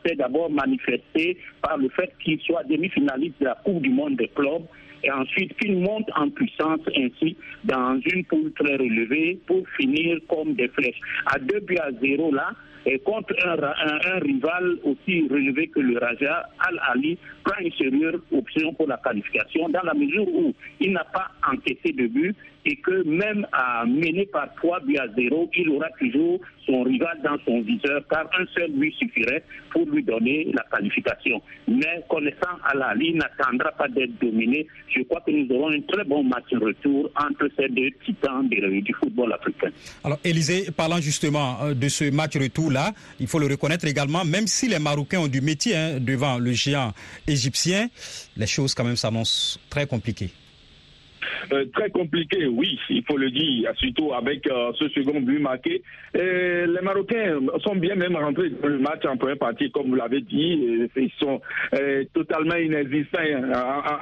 s'est 0.04 0.16
d'abord 0.16 0.50
manifesté 0.50 1.38
par 1.62 1.78
le 1.78 1.88
fait 1.90 2.12
qu'ils 2.22 2.40
soient 2.40 2.64
demi-finalistes 2.64 3.40
de 3.40 3.46
la 3.46 3.54
Coupe 3.64 3.82
du 3.82 3.90
monde 3.90 4.16
des 4.16 4.28
clubs 4.28 4.66
et 5.02 5.10
ensuite 5.10 5.56
qu'ils 5.58 5.78
montent 5.78 6.10
en 6.16 6.30
puissance 6.30 6.80
ainsi 6.96 7.36
dans 7.64 8.00
une 8.12 8.24
poule 8.24 8.52
très 8.52 8.76
relevée 8.76 9.38
pour 9.46 9.62
finir 9.76 10.18
comme 10.28 10.54
des 10.54 10.68
flèches. 10.68 11.00
À 11.26 11.38
deux 11.38 11.60
buts 11.60 11.78
à 11.78 11.90
zéro 12.00 12.32
là, 12.32 12.50
et 12.86 13.00
contre 13.00 13.34
un, 13.44 14.18
rival 14.20 14.76
aussi 14.84 15.26
relevé 15.28 15.66
que 15.68 15.80
le 15.80 15.98
Raja, 15.98 16.48
Al-Ali 16.60 17.18
prend 17.44 17.58
une 17.60 17.72
sérieuse 17.72 18.20
option 18.30 18.72
pour 18.74 18.86
la 18.86 18.96
qualification 18.98 19.68
dans 19.68 19.82
la 19.82 19.94
mesure 19.94 20.26
où 20.28 20.54
il 20.80 20.92
n'a 20.92 21.04
pas 21.04 21.28
encaissé 21.52 21.92
de 21.92 22.06
but 22.06 22.36
et 22.66 22.76
que 22.76 23.02
même 23.04 23.46
à 23.52 23.86
mener 23.86 24.26
par 24.26 24.52
3 24.56 24.80
buts 24.80 24.98
à 24.98 25.06
0, 25.16 25.50
il 25.56 25.70
aura 25.70 25.88
toujours 25.98 26.40
son 26.66 26.82
rival 26.82 27.18
dans 27.24 27.38
son 27.46 27.62
viseur 27.62 28.02
car 28.10 28.28
un 28.38 28.44
seul 28.54 28.72
but 28.72 28.92
suffirait 28.96 29.42
pour 29.70 29.86
lui 29.86 30.02
donner 30.02 30.48
la 30.52 30.64
qualification. 30.70 31.40
Mais 31.68 32.02
connaissant 32.10 32.58
Al-Ali 32.64 33.14
n'attendra 33.14 33.70
pas 33.72 33.88
d'être 33.88 34.18
dominé. 34.20 34.66
Je 34.94 35.02
crois 35.04 35.20
que 35.20 35.30
nous 35.30 35.54
aurons 35.54 35.70
un 35.70 35.80
très 35.82 36.04
bon 36.04 36.24
match 36.24 36.52
retour 36.52 37.08
entre 37.16 37.48
ces 37.56 37.68
deux 37.68 37.90
titans 38.04 38.48
du 38.48 38.94
football 38.94 39.32
africain. 39.32 39.70
Alors 40.02 40.18
Élisée, 40.24 40.70
parlant 40.76 41.00
justement 41.00 41.58
euh, 41.62 41.74
de 41.74 41.88
ce 41.88 42.10
match 42.10 42.36
retour 42.36 42.66
il 43.20 43.26
faut 43.26 43.38
le 43.38 43.46
reconnaître 43.46 43.86
également, 43.86 44.24
même 44.24 44.46
si 44.46 44.68
les 44.68 44.78
Marocains 44.78 45.20
ont 45.20 45.28
du 45.28 45.40
métier 45.40 45.76
hein, 45.76 45.98
devant 46.00 46.38
le 46.38 46.52
géant 46.52 46.92
égyptien, 47.26 47.88
les 48.36 48.46
choses 48.46 48.74
quand 48.74 48.84
même 48.84 48.96
s'annoncent 48.96 49.58
très 49.70 49.86
compliquées. 49.86 50.30
Très 51.72 51.90
compliqué, 51.90 52.46
oui, 52.46 52.78
il 52.90 53.04
faut 53.04 53.16
le 53.16 53.30
dire, 53.30 53.72
surtout 53.76 54.12
avec 54.12 54.48
ce 54.78 54.88
second 54.88 55.20
but 55.20 55.38
marqué. 55.38 55.82
Et 56.14 56.66
les 56.66 56.80
Marocains 56.82 57.38
sont 57.64 57.76
bien 57.76 57.94
même 57.94 58.16
rentrés 58.16 58.50
dans 58.50 58.68
le 58.68 58.78
match 58.78 59.04
en 59.04 59.16
première 59.16 59.38
partie, 59.38 59.70
comme 59.70 59.88
vous 59.88 59.94
l'avez 59.94 60.20
dit. 60.20 60.88
Ils 60.96 61.10
sont 61.18 61.40
totalement 62.14 62.56
inexistants 62.56 63.18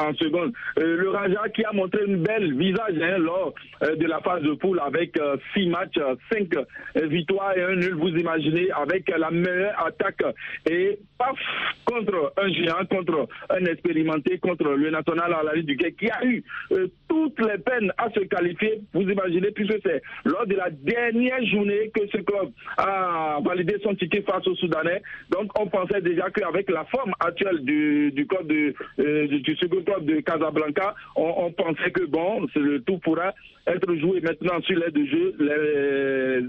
en, 0.00 0.14
seconde. 0.14 0.52
le 0.76 1.08
Raja 1.10 1.48
qui 1.54 1.64
a 1.64 1.72
montré 1.72 2.00
une 2.06 2.22
belle 2.22 2.56
visage 2.56 2.96
hein, 3.02 3.18
lors 3.18 3.54
de 3.80 4.06
la 4.06 4.20
phase 4.20 4.42
de 4.42 4.52
poule 4.54 4.80
avec 4.84 5.18
six 5.54 5.68
matchs, 5.68 5.98
cinq 6.32 6.48
victoires 6.94 7.56
et 7.56 7.62
un 7.62 7.76
nul, 7.76 7.94
vous 7.94 8.08
imaginez, 8.08 8.68
avec 8.70 9.08
la 9.16 9.30
meilleure 9.30 9.86
attaque 9.86 10.22
et 10.70 10.98
paf, 11.18 11.38
contre 11.84 12.32
un 12.36 12.48
géant, 12.52 12.84
contre 12.90 13.28
un 13.50 13.64
expérimenté, 13.64 14.38
contre 14.38 14.64
le 14.64 14.90
national 14.90 15.32
à 15.32 15.42
la 15.42 15.62
du 15.62 15.76
qui 15.76 16.10
a 16.10 16.24
eu 16.24 16.42
euh, 16.72 16.88
toutes 17.34 17.50
les 17.50 17.58
peines 17.58 17.92
à 17.98 18.10
se 18.10 18.20
qualifier, 18.20 18.80
vous 18.92 19.02
imaginez, 19.02 19.50
puisque 19.50 19.80
c'est. 19.82 20.02
Lors 20.24 20.46
de 20.46 20.54
la 20.54 20.70
dernière 20.70 21.44
journée 21.46 21.90
que 21.94 22.06
ce 22.08 22.18
club 22.34 22.50
a 22.76 23.38
validé 23.44 23.76
son 23.82 23.94
ticket 23.94 24.22
face 24.22 24.46
au 24.46 24.54
Soudanais. 24.56 25.02
Donc 25.30 25.50
on 25.58 25.66
pensait 25.66 26.00
déjà 26.00 26.30
qu'avec 26.30 26.70
la 26.70 26.84
forme 26.84 27.12
actuelle 27.20 27.64
du, 27.64 28.10
du 28.12 28.26
club 28.26 28.50
euh, 28.50 29.26
du 29.26 29.56
second 29.56 29.82
club 29.82 30.04
de 30.04 30.20
Casablanca, 30.20 30.94
on, 31.16 31.50
pensait 31.52 31.90
que 31.90 32.04
bon, 32.06 32.46
le 32.54 32.80
tout 32.80 32.98
pourra 32.98 33.32
être 33.66 33.94
joué 33.96 34.20
maintenant 34.20 34.60
sur 34.62 34.78
l'aide 34.78 34.92
de 34.92 35.06
jeu. 35.06 35.34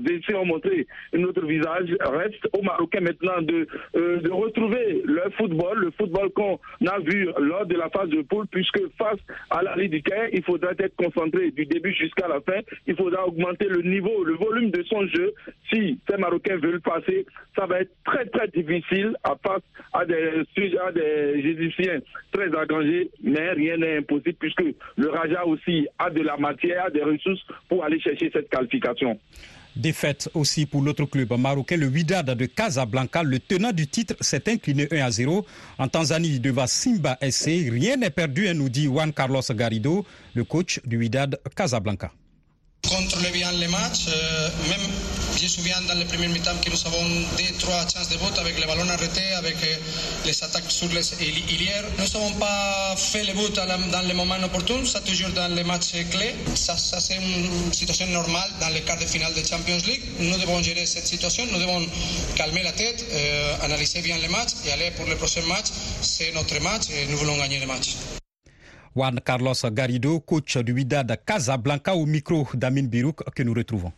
Les 0.04 0.16
essais 0.16 0.36
ont 0.36 0.46
montré 0.46 0.88
notre 1.14 1.46
visage. 1.46 1.96
Reste 2.02 2.48
aux 2.54 2.62
Marocains 2.62 3.02
maintenant 3.02 3.42
de, 3.42 3.68
euh, 3.96 4.20
de 4.20 4.30
retrouver 4.30 5.02
le 5.06 5.24
football, 5.38 5.80
le 5.80 5.92
football 5.92 6.30
qu'on 6.32 6.60
a 6.88 7.00
vu 7.00 7.30
lors 7.40 7.66
de 7.66 7.76
la 7.76 7.90
phase 7.90 8.10
de 8.10 8.22
poule, 8.22 8.48
puisque 8.48 8.80
face 8.98 9.20
à 9.50 9.64
la 9.64 9.76
Ligue 9.76 9.92
du 9.92 10.04
Caire, 10.04 10.30
il 10.34 10.44
faudra 10.44 10.72
être 10.78 10.96
concentré 10.96 11.52
du 11.52 11.66
début 11.66 11.94
jusqu'à 11.94 12.28
la 12.28 12.42
fin. 12.42 12.60
Il 12.88 12.96
faudra 12.96 13.26
augmenter 13.28 13.68
le 13.68 13.82
niveau, 13.82 14.24
le 14.24 14.34
volume 14.34 14.72
de 14.72 14.84
son 14.84 15.08
jeu. 15.08 15.34
Ces 16.10 16.18
Marocains 16.18 16.58
veulent 16.58 16.82
passer, 16.82 17.26
ça 17.56 17.66
va 17.66 17.82
être 17.82 17.92
très 18.06 18.26
très 18.26 18.48
difficile 18.48 19.16
à 19.24 19.36
face 19.44 19.64
à 19.94 20.06
des, 20.06 20.44
à 20.86 20.92
des 20.92 21.70
très 22.32 22.58
agrangés, 22.58 23.10
mais 23.24 23.52
rien 23.52 23.78
n'est 23.78 23.98
impossible 23.98 24.38
puisque 24.40 24.64
le 24.98 25.10
Raja 25.10 25.46
aussi 25.46 25.88
a 26.00 26.10
de 26.10 26.22
la 26.22 26.38
matière, 26.38 26.92
des 26.92 27.04
ressources 27.04 27.42
pour 27.70 27.84
aller 27.84 28.00
chercher 28.00 28.30
cette 28.34 28.50
qualification. 28.50 29.20
Défaite 29.76 30.30
aussi 30.34 30.66
pour 30.66 30.82
l'autre 30.82 31.04
club 31.04 31.34
marocain, 31.38 31.76
le 31.76 31.88
Wydad 31.88 32.30
de 32.38 32.46
Casablanca. 32.46 33.24
Le 33.24 33.40
tenant 33.40 33.74
du 33.74 33.88
titre 33.88 34.16
s'est 34.22 34.50
incliné 34.50 34.88
1 34.90 35.00
à 35.00 35.12
0 35.12 35.46
en 35.78 35.88
Tanzanie 35.90 36.40
devant 36.40 36.66
Simba 36.66 37.18
SC. 37.22 37.70
Rien 37.72 37.98
n'est 37.98 38.10
perdu, 38.10 38.48
hein, 38.48 38.54
nous 38.54 38.70
dit 38.70 38.86
Juan 38.86 39.12
Carlos 39.12 39.42
Garrido, 39.52 40.06
le 40.34 40.46
coach 40.46 40.80
du 40.86 40.98
Wydad 40.98 41.38
Casablanca. 41.54 42.12
Contrôler 42.88 43.32
bien 43.32 43.52
les 43.54 43.68
matchs. 43.68 44.06
Euh, 44.08 44.50
même, 44.70 44.88
je 45.38 45.44
me 45.44 45.48
souviens 45.48 45.82
dans 45.88 45.96
les 45.96 46.06
premiers 46.06 46.28
mi-temps 46.28 46.58
que 46.64 46.70
nous 46.70 46.88
avons 46.88 47.06
deux, 47.38 47.54
trois 47.60 47.86
chances 47.92 48.10
de 48.10 48.18
but 48.18 48.38
avec 48.40 48.60
les 48.60 48.66
ballons 48.66 48.88
arrêtés, 48.90 49.34
avec 49.38 49.58
euh, 49.64 49.76
les 50.26 50.44
attaques 50.44 50.70
sur 50.70 50.88
les 50.90 51.06
ilières. 51.22 51.86
Nous 51.98 52.06
n'avons 52.06 52.34
pas 52.34 52.96
fait 52.98 53.24
les 53.24 53.34
buts 53.34 53.54
dans 53.56 54.08
les 54.08 54.14
moments 54.14 54.42
opportuns, 54.44 54.86
ça 54.86 55.02
toujours 55.02 55.30
dans 55.30 55.54
les 55.54 55.64
matchs 55.64 55.94
clés. 56.12 56.36
Ça, 56.56 56.76
c'est 56.78 57.16
une 57.16 57.74
situation 57.74 58.08
normale 58.08 58.50
dans 58.60 58.70
les 58.70 58.82
quarts 58.82 59.00
de 59.00 59.06
finale 59.06 59.34
de 59.34 59.46
Champions 59.46 59.78
League. 59.86 60.04
Nous 60.20 60.38
devons 60.38 60.62
gérer 60.62 60.86
cette 60.86 61.08
situation, 61.08 61.46
nous 61.52 61.60
devons 61.60 61.86
calmer 62.36 62.64
la 62.64 62.72
tête, 62.72 63.06
euh, 63.12 63.56
analyser 63.64 64.02
bien 64.02 64.18
les 64.18 64.28
matchs 64.28 64.54
et 64.66 64.72
aller 64.72 64.92
pour 64.92 65.06
le 65.06 65.16
prochain 65.16 65.42
match. 65.48 65.68
C'est 66.02 66.32
notre 66.34 66.60
match 66.62 66.84
et 66.90 67.08
nous 67.08 67.18
voulons 67.18 67.38
gagner 67.38 67.60
le 67.60 67.68
match. 67.68 67.96
Juan 68.96 69.20
Carlos 69.20 69.54
Garrido, 69.74 70.22
coach 70.22 70.58
du 70.58 70.72
Wydad 70.72 71.20
Casablanca, 71.26 71.96
au 71.96 72.06
micro 72.06 72.48
d'Amin 72.54 72.84
Birouk 72.84 73.24
que 73.36 73.44
nous 73.44 73.54
retrouvons. 73.54 73.92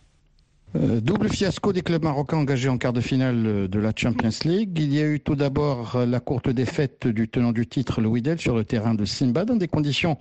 Euh, 0.75 0.99
double 0.99 1.29
fiasco 1.29 1.71
des 1.71 1.83
clubs 1.83 2.03
marocains 2.03 2.37
engagés 2.37 2.67
en 2.67 2.79
quart 2.79 2.93
de 2.93 2.99
finale 2.99 3.45
euh, 3.45 3.67
de 3.67 3.79
la 3.79 3.91
Champions 3.95 4.29
League. 4.43 4.77
Il 4.79 4.91
y 4.91 4.99
a 4.99 5.07
eu 5.07 5.19
tout 5.19 5.35
d'abord 5.35 5.95
euh, 5.95 6.05
la 6.07 6.19
courte 6.19 6.49
défaite 6.49 7.07
du 7.07 7.29
tenant 7.29 7.51
du 7.51 7.67
titre, 7.67 8.01
le 8.01 8.07
Wydad, 8.07 8.39
sur 8.39 8.55
le 8.55 8.65
terrain 8.65 8.95
de 8.95 9.05
Simba, 9.05 9.45
dans 9.45 9.55
des 9.55 9.67
conditions 9.67 10.17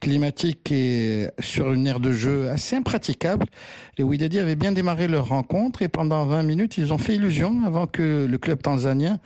climatique 0.00 0.72
et 0.72 1.28
sur 1.38 1.72
une 1.72 1.86
aire 1.86 2.00
de 2.00 2.10
jeu 2.10 2.48
assez 2.48 2.74
impraticable. 2.74 3.46
Les 3.98 4.04
Wydadi 4.04 4.38
avaient 4.38 4.56
bien 4.56 4.72
démarré 4.72 5.06
leur 5.06 5.28
rencontre 5.28 5.82
et 5.82 5.88
pendant 5.88 6.24
20 6.24 6.42
minutes, 6.42 6.78
ils 6.78 6.92
ont 6.92 6.98
fait 6.98 7.14
illusion 7.14 7.62
avant 7.66 7.86
que 7.86 8.26
le 8.28 8.38
club 8.38 8.62
tanzanien 8.62 9.20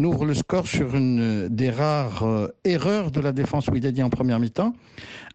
n'ouvre 0.00 0.24
le 0.24 0.34
score 0.34 0.66
sur 0.66 0.96
une 0.96 1.48
des 1.48 1.70
rares 1.70 2.22
euh, 2.22 2.48
erreurs 2.64 3.10
de 3.10 3.20
la 3.20 3.32
défense 3.32 3.68
Wydadi 3.68 4.02
en 4.02 4.10
première 4.10 4.40
mi-temps. 4.40 4.74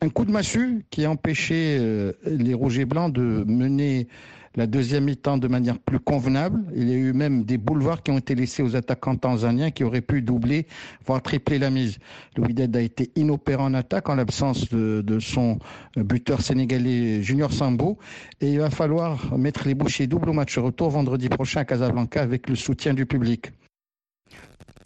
Un 0.02 0.10
coup 0.10 0.26
de 0.26 0.32
massue 0.32 0.86
qui 0.90 1.06
a 1.06 1.12
empêché 1.12 1.78
euh, 1.80 2.14
les 2.26 2.54
Rouges 2.54 2.80
et 2.80 2.86
Blancs 2.86 3.14
de 3.14 3.44
mener 3.48 4.08
la 4.56 4.68
deuxième 4.68 5.04
mi-temps 5.04 5.38
de 5.38 5.48
manière 5.48 5.78
plus 5.78 6.00
convenable. 6.00 6.64
Il 6.76 6.90
y 6.90 6.94
a 6.94 6.96
eu 6.96 7.14
même 7.14 7.44
des 7.44 7.58
boulevards 7.58 8.02
qui 8.02 8.12
ont 8.12 8.18
été 8.18 8.36
laissés 8.36 8.64
aux 8.64 8.76
attaquants 8.76 9.18
tanzaniens 9.18 9.70
qui 9.70 9.84
auraient 9.84 10.02
pu 10.02 10.22
doubler, 10.22 10.66
voire 11.06 11.22
tripler 11.22 11.60
la 11.60 11.70
mise. 11.70 11.98
Le 12.36 12.44
Wydad 12.44 12.76
a 12.76 12.82
été 12.82 13.12
inopérant 13.16 13.66
en 13.66 13.74
attaque 13.74 14.10
en 14.10 14.16
l'absence 14.16 14.70
de, 14.70 15.20
son 15.20 15.60
buteur 15.98 16.42
sénégalais 16.42 17.22
Junior 17.22 17.52
Sambo. 17.52 17.98
Et 18.40 18.54
il 18.54 18.60
va 18.60 18.70
falloir 18.70 19.38
mettre 19.38 19.68
les 19.68 19.76
bouchées 19.76 20.08
doubles 20.08 20.30
au 20.30 20.34
match 20.34 20.58
retour 20.58 20.90
vendredi 20.90 21.28
prochain 21.30 21.62
à 21.62 21.66
Casablanca 21.66 22.22
avec 22.22 22.50
le 22.50 22.56
soutien 22.56 22.94
du 22.94 23.06
public. 23.06 23.52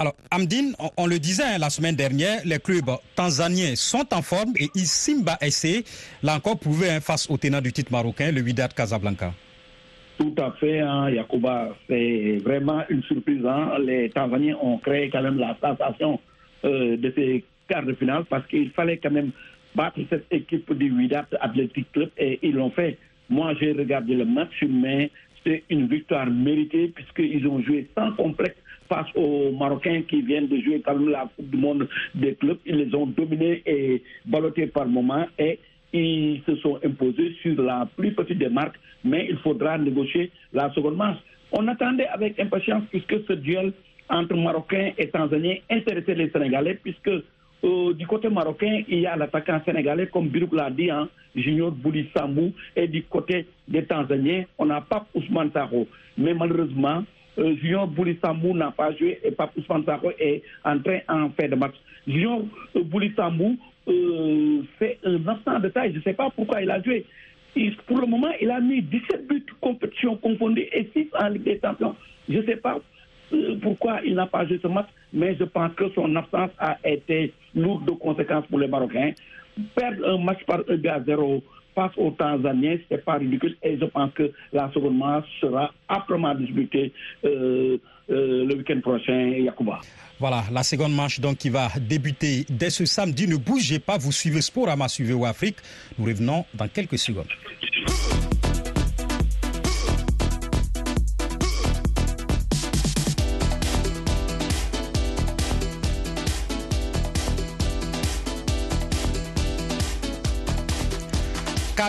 Alors, 0.01 0.15
Amdine, 0.31 0.75
on, 0.95 1.07
le 1.07 1.19
disait 1.19 1.43
hein, 1.43 1.57
la 1.59 1.69
semaine 1.69 1.95
dernière, 1.95 2.39
les 2.45 2.59
clubs 2.59 2.89
tanzaniens 3.15 3.75
sont 3.75 4.05
en 4.13 4.21
forme 4.21 4.53
et 4.57 4.69
Isimba 4.73 5.37
SC 5.41 5.83
l'a 6.23 6.35
encore 6.35 6.57
prouvé 6.57 6.89
hein, 6.89 7.01
face 7.01 7.29
au 7.29 7.35
tenant 7.35 7.59
du 7.59 7.73
titre 7.73 7.91
marocain, 7.91 8.31
le 8.31 8.39
Wydad 8.39 8.73
Casablanca. 8.73 9.33
Tout 10.17 10.33
à 10.37 10.51
fait, 10.51 10.79
hein, 10.79 11.09
Yacouba. 11.09 11.75
C'est 11.89 12.37
vraiment 12.45 12.83
une 12.87 13.03
surprise. 13.03 13.45
Hein. 13.45 13.73
Les 13.85 14.09
Tanzaniens 14.09 14.57
ont 14.61 14.77
créé 14.77 15.09
quand 15.09 15.21
même 15.21 15.37
la 15.37 15.57
sensation 15.61 16.19
euh, 16.63 16.95
de 16.95 17.13
ces 17.13 17.43
quarts 17.67 17.83
de 17.83 17.93
finale 17.93 18.23
parce 18.29 18.47
qu'il 18.47 18.71
fallait 18.71 18.97
quand 18.97 19.11
même 19.11 19.31
battre 19.75 19.99
cette 20.09 20.27
équipe 20.31 20.73
du 20.73 20.91
Widat 20.91 21.27
Athletic 21.41 21.91
Club 21.91 22.09
et 22.17 22.39
ils 22.41 22.55
l'ont 22.55 22.71
fait. 22.71 22.97
Moi, 23.29 23.53
j'ai 23.59 23.73
regardé 23.73 24.15
le 24.15 24.25
match, 24.25 24.63
mais 24.67 25.11
c'est 25.45 25.63
une 25.69 25.87
victoire 25.87 26.27
méritée 26.27 26.87
puisqu'ils 26.87 27.45
ont 27.47 27.61
joué 27.61 27.87
sans 27.97 28.13
complexe 28.13 28.55
face 28.89 29.07
aux 29.15 29.51
Marocains 29.51 30.01
qui 30.07 30.21
viennent 30.21 30.47
de 30.47 30.57
jouer 30.59 30.81
quand 30.83 30.95
même 30.95 31.09
la 31.09 31.29
Coupe 31.35 31.49
du 31.49 31.57
Monde 31.57 31.87
des 32.15 32.35
clubs. 32.35 32.57
Ils 32.65 32.75
les 32.75 32.95
ont 32.95 33.05
dominés 33.05 33.61
et 33.65 34.03
ballottés 34.25 34.67
par 34.67 34.87
moments 34.87 35.25
et 35.37 35.59
ils 35.93 36.41
se 36.45 36.55
sont 36.57 36.79
imposés 36.83 37.35
sur 37.41 37.61
la 37.61 37.87
plus 37.95 38.13
petite 38.13 38.37
des 38.39 38.49
marques, 38.49 38.79
mais 39.03 39.27
il 39.29 39.37
faudra 39.37 39.77
négocier 39.77 40.31
la 40.53 40.71
seconde 40.73 40.97
marche. 40.97 41.19
On 41.51 41.67
attendait 41.67 42.07
avec 42.07 42.39
impatience 42.39 42.83
puisque 42.91 43.15
ce 43.27 43.33
duel 43.33 43.73
entre 44.09 44.35
Marocains 44.35 44.91
et 44.97 45.07
Tanzaniens 45.09 45.57
intéressait 45.69 46.15
les 46.15 46.29
Sénégalais, 46.29 46.79
puisque 46.83 47.09
euh, 47.63 47.93
du 47.93 48.07
côté 48.07 48.29
marocain, 48.29 48.83
il 48.87 48.99
y 48.99 49.05
a 49.05 49.15
l'attaquant 49.15 49.59
sénégalais, 49.65 50.07
comme 50.07 50.29
Birouk 50.29 50.53
l'a 50.53 50.69
dit, 50.69 50.89
hein, 50.89 51.09
Junior 51.35 51.71
Bouli 51.71 52.09
Sambou, 52.15 52.53
et 52.75 52.87
du 52.87 53.03
côté 53.03 53.47
des 53.67 53.83
Tanzaniens, 53.83 54.45
on 54.57 54.65
n'a 54.65 54.81
pas 54.81 55.05
Ousmane 55.13 55.51
Taro. 55.51 55.87
Mais 56.17 56.33
malheureusement, 56.33 57.03
euh, 57.39 57.55
Junior 57.61 57.89
n'a 58.55 58.71
pas 58.71 58.91
joué 58.95 59.19
et 59.23 59.31
Pape 59.31 59.55
Ousmane 59.57 59.85
Taro 59.85 60.11
est 60.19 60.43
entré 60.63 61.03
en 61.07 61.29
fin 61.29 61.47
de 61.47 61.55
match. 61.55 61.75
Junior 62.07 62.41
euh, 62.75 62.83
Bouli 62.83 63.13
Sambou 63.15 63.57
euh, 63.87 64.61
fait 64.77 64.99
un 65.03 65.27
instant 65.27 65.59
de 65.59 65.69
taille. 65.69 65.93
Je 65.93 65.97
ne 65.97 66.03
sais 66.03 66.13
pas 66.13 66.29
pourquoi 66.35 66.61
il 66.61 66.69
a 66.69 66.81
joué. 66.81 67.05
pour 67.87 67.99
le 67.99 68.07
moment, 68.07 68.31
il 68.41 68.51
a 68.51 68.59
mis 68.59 68.81
17 68.81 69.27
buts 69.27 69.45
compétition 69.61 70.15
confondue 70.17 70.67
et 70.71 70.89
6 70.93 71.07
en 71.19 71.29
Ligue 71.29 71.43
des 71.43 71.59
Champions. 71.63 71.95
Je 72.27 72.37
ne 72.37 72.45
sais 72.45 72.57
pas 72.57 72.79
euh, 73.33 73.55
pourquoi 73.61 73.99
il 74.05 74.15
n'a 74.15 74.25
pas 74.27 74.45
joué 74.45 74.59
ce 74.61 74.67
match, 74.67 74.87
mais 75.13 75.35
je 75.39 75.43
pense 75.45 75.73
que 75.73 75.89
son 75.95 76.15
absence 76.15 76.51
a 76.59 76.77
été 76.83 77.33
lourde 77.55 77.85
de 77.85 77.91
conséquences 77.91 78.45
pour 78.47 78.59
les 78.59 78.67
Marocains. 78.67 79.11
Perdre 79.75 80.07
un 80.07 80.17
match 80.17 80.43
par 80.45 80.61
1 80.69 80.85
à 80.87 81.01
0 81.03 81.43
face 81.79 81.97
aux 81.97 82.11
Tanzaniens, 82.11 82.77
ce 82.89 82.95
n'est 82.95 83.01
pas 83.01 83.13
ridicule 83.13 83.55
et 83.63 83.77
je 83.79 83.85
pense 83.85 84.11
que 84.13 84.31
la 84.51 84.69
seconde 84.73 84.97
match 84.97 85.25
sera 85.39 85.71
âprement 85.87 86.35
disputée 86.35 86.91
euh, 87.23 87.77
le 88.09 88.53
week-end 88.55 88.81
prochain, 88.81 89.29
Yacouba. 89.29 89.79
Voilà, 90.19 90.43
la 90.51 90.63
seconde 90.63 90.93
manche 90.93 91.21
donc 91.21 91.37
qui 91.37 91.49
va 91.49 91.69
débuter 91.79 92.45
dès 92.49 92.69
ce 92.69 92.83
samedi. 92.85 93.27
Ne 93.27 93.37
bougez 93.37 93.79
pas, 93.79 93.97
vous 93.97 94.11
suivez 94.11 94.41
Sporama, 94.41 94.89
suivez 94.89 95.15
Afrique. 95.25 95.55
Nous 95.97 96.05
revenons 96.05 96.43
dans 96.53 96.67
quelques 96.67 96.97
secondes. 96.97 97.27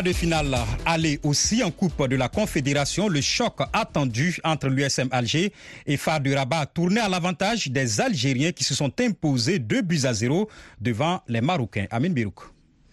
De 0.04 0.14
finale 0.14 0.56
aller 0.86 1.20
aussi 1.24 1.62
en 1.62 1.70
Coupe 1.70 2.08
de 2.08 2.16
la 2.16 2.30
Confédération. 2.30 3.06
Le 3.06 3.20
choc 3.20 3.58
attendu 3.74 4.38
entre 4.44 4.68
l'USM 4.68 5.08
Alger 5.10 5.52
et 5.84 5.98
Phare 5.98 6.20
de 6.20 6.32
Rabat 6.34 6.60
a 6.60 6.66
tourné 6.66 7.00
à 7.00 7.08
l'avantage 7.10 7.68
des 7.68 8.00
Algériens 8.00 8.52
qui 8.52 8.64
se 8.64 8.72
sont 8.72 8.90
imposés 8.98 9.58
deux 9.58 9.82
buts 9.82 10.00
à 10.04 10.14
zéro 10.14 10.48
devant 10.80 11.20
les 11.28 11.42
Marocains. 11.42 11.84
Amin 11.90 12.08
Birouk. 12.08 12.40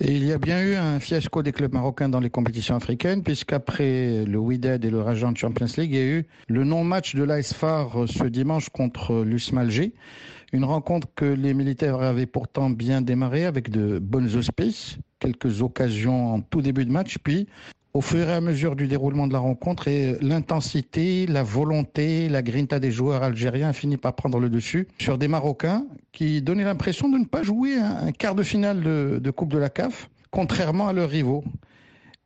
Il 0.01 0.25
y 0.25 0.33
a 0.33 0.37
bien 0.37 0.61
eu 0.61 0.75
un 0.75 0.99
fiasco 0.99 1.41
des 1.41 1.53
clubs 1.53 1.73
marocains 1.73 2.09
dans 2.09 2.19
les 2.19 2.29
compétitions 2.29 2.75
africaines, 2.75 3.23
puisqu'après 3.23 4.25
le 4.25 4.37
Wydad 4.37 4.83
et 4.83 4.89
le 4.89 5.01
Rajan 5.01 5.33
Champions 5.33 5.65
League, 5.77 5.91
il 5.93 5.97
y 5.97 6.01
a 6.01 6.05
eu 6.05 6.25
le 6.49 6.65
non-match 6.65 7.15
de 7.15 7.23
l'ASFAR 7.23 8.05
ce 8.07 8.25
dimanche 8.25 8.69
contre 8.69 9.23
l'USMALG. 9.23 9.91
Une 10.53 10.63
rencontre 10.63 11.07
que 11.15 11.25
les 11.25 11.53
militaires 11.53 12.01
avaient 12.01 12.25
pourtant 12.25 12.69
bien 12.69 13.01
démarré 13.01 13.45
avec 13.45 13.69
de 13.69 13.99
bonnes 13.99 14.33
auspices, 14.35 14.97
quelques 15.19 15.61
occasions 15.61 16.35
en 16.35 16.41
tout 16.41 16.61
début 16.61 16.85
de 16.85 16.91
match, 16.91 17.17
puis 17.21 17.47
au 17.93 18.01
fur 18.01 18.29
et 18.29 18.33
à 18.33 18.41
mesure 18.41 18.75
du 18.75 18.87
déroulement 18.87 19.27
de 19.27 19.33
la 19.33 19.39
rencontre 19.39 19.87
et 19.87 20.17
l'intensité, 20.21 21.25
la 21.25 21.41
volonté, 21.41 22.29
la 22.29 22.43
grinta 22.43 22.79
des 22.79 22.91
joueurs 22.91 23.23
algériens 23.23 23.69
a 23.69 23.73
fini 23.73 23.97
par 23.97 24.13
prendre 24.13 24.39
le 24.39 24.49
dessus 24.49 24.87
sur 24.99 25.17
des 25.17 25.27
Marocains 25.27 25.85
qui 26.11 26.41
donnaient 26.41 26.63
l'impression 26.63 27.09
de 27.09 27.17
ne 27.17 27.25
pas 27.25 27.43
jouer 27.43 27.75
un, 27.75 28.11
quart 28.11 28.35
de 28.35 28.43
finale 28.43 28.81
de, 28.81 29.31
Coupe 29.31 29.51
de 29.51 29.57
la 29.57 29.69
CAF, 29.69 30.09
contrairement 30.31 30.87
à 30.87 30.93
leurs 30.93 31.09
rivaux. 31.09 31.43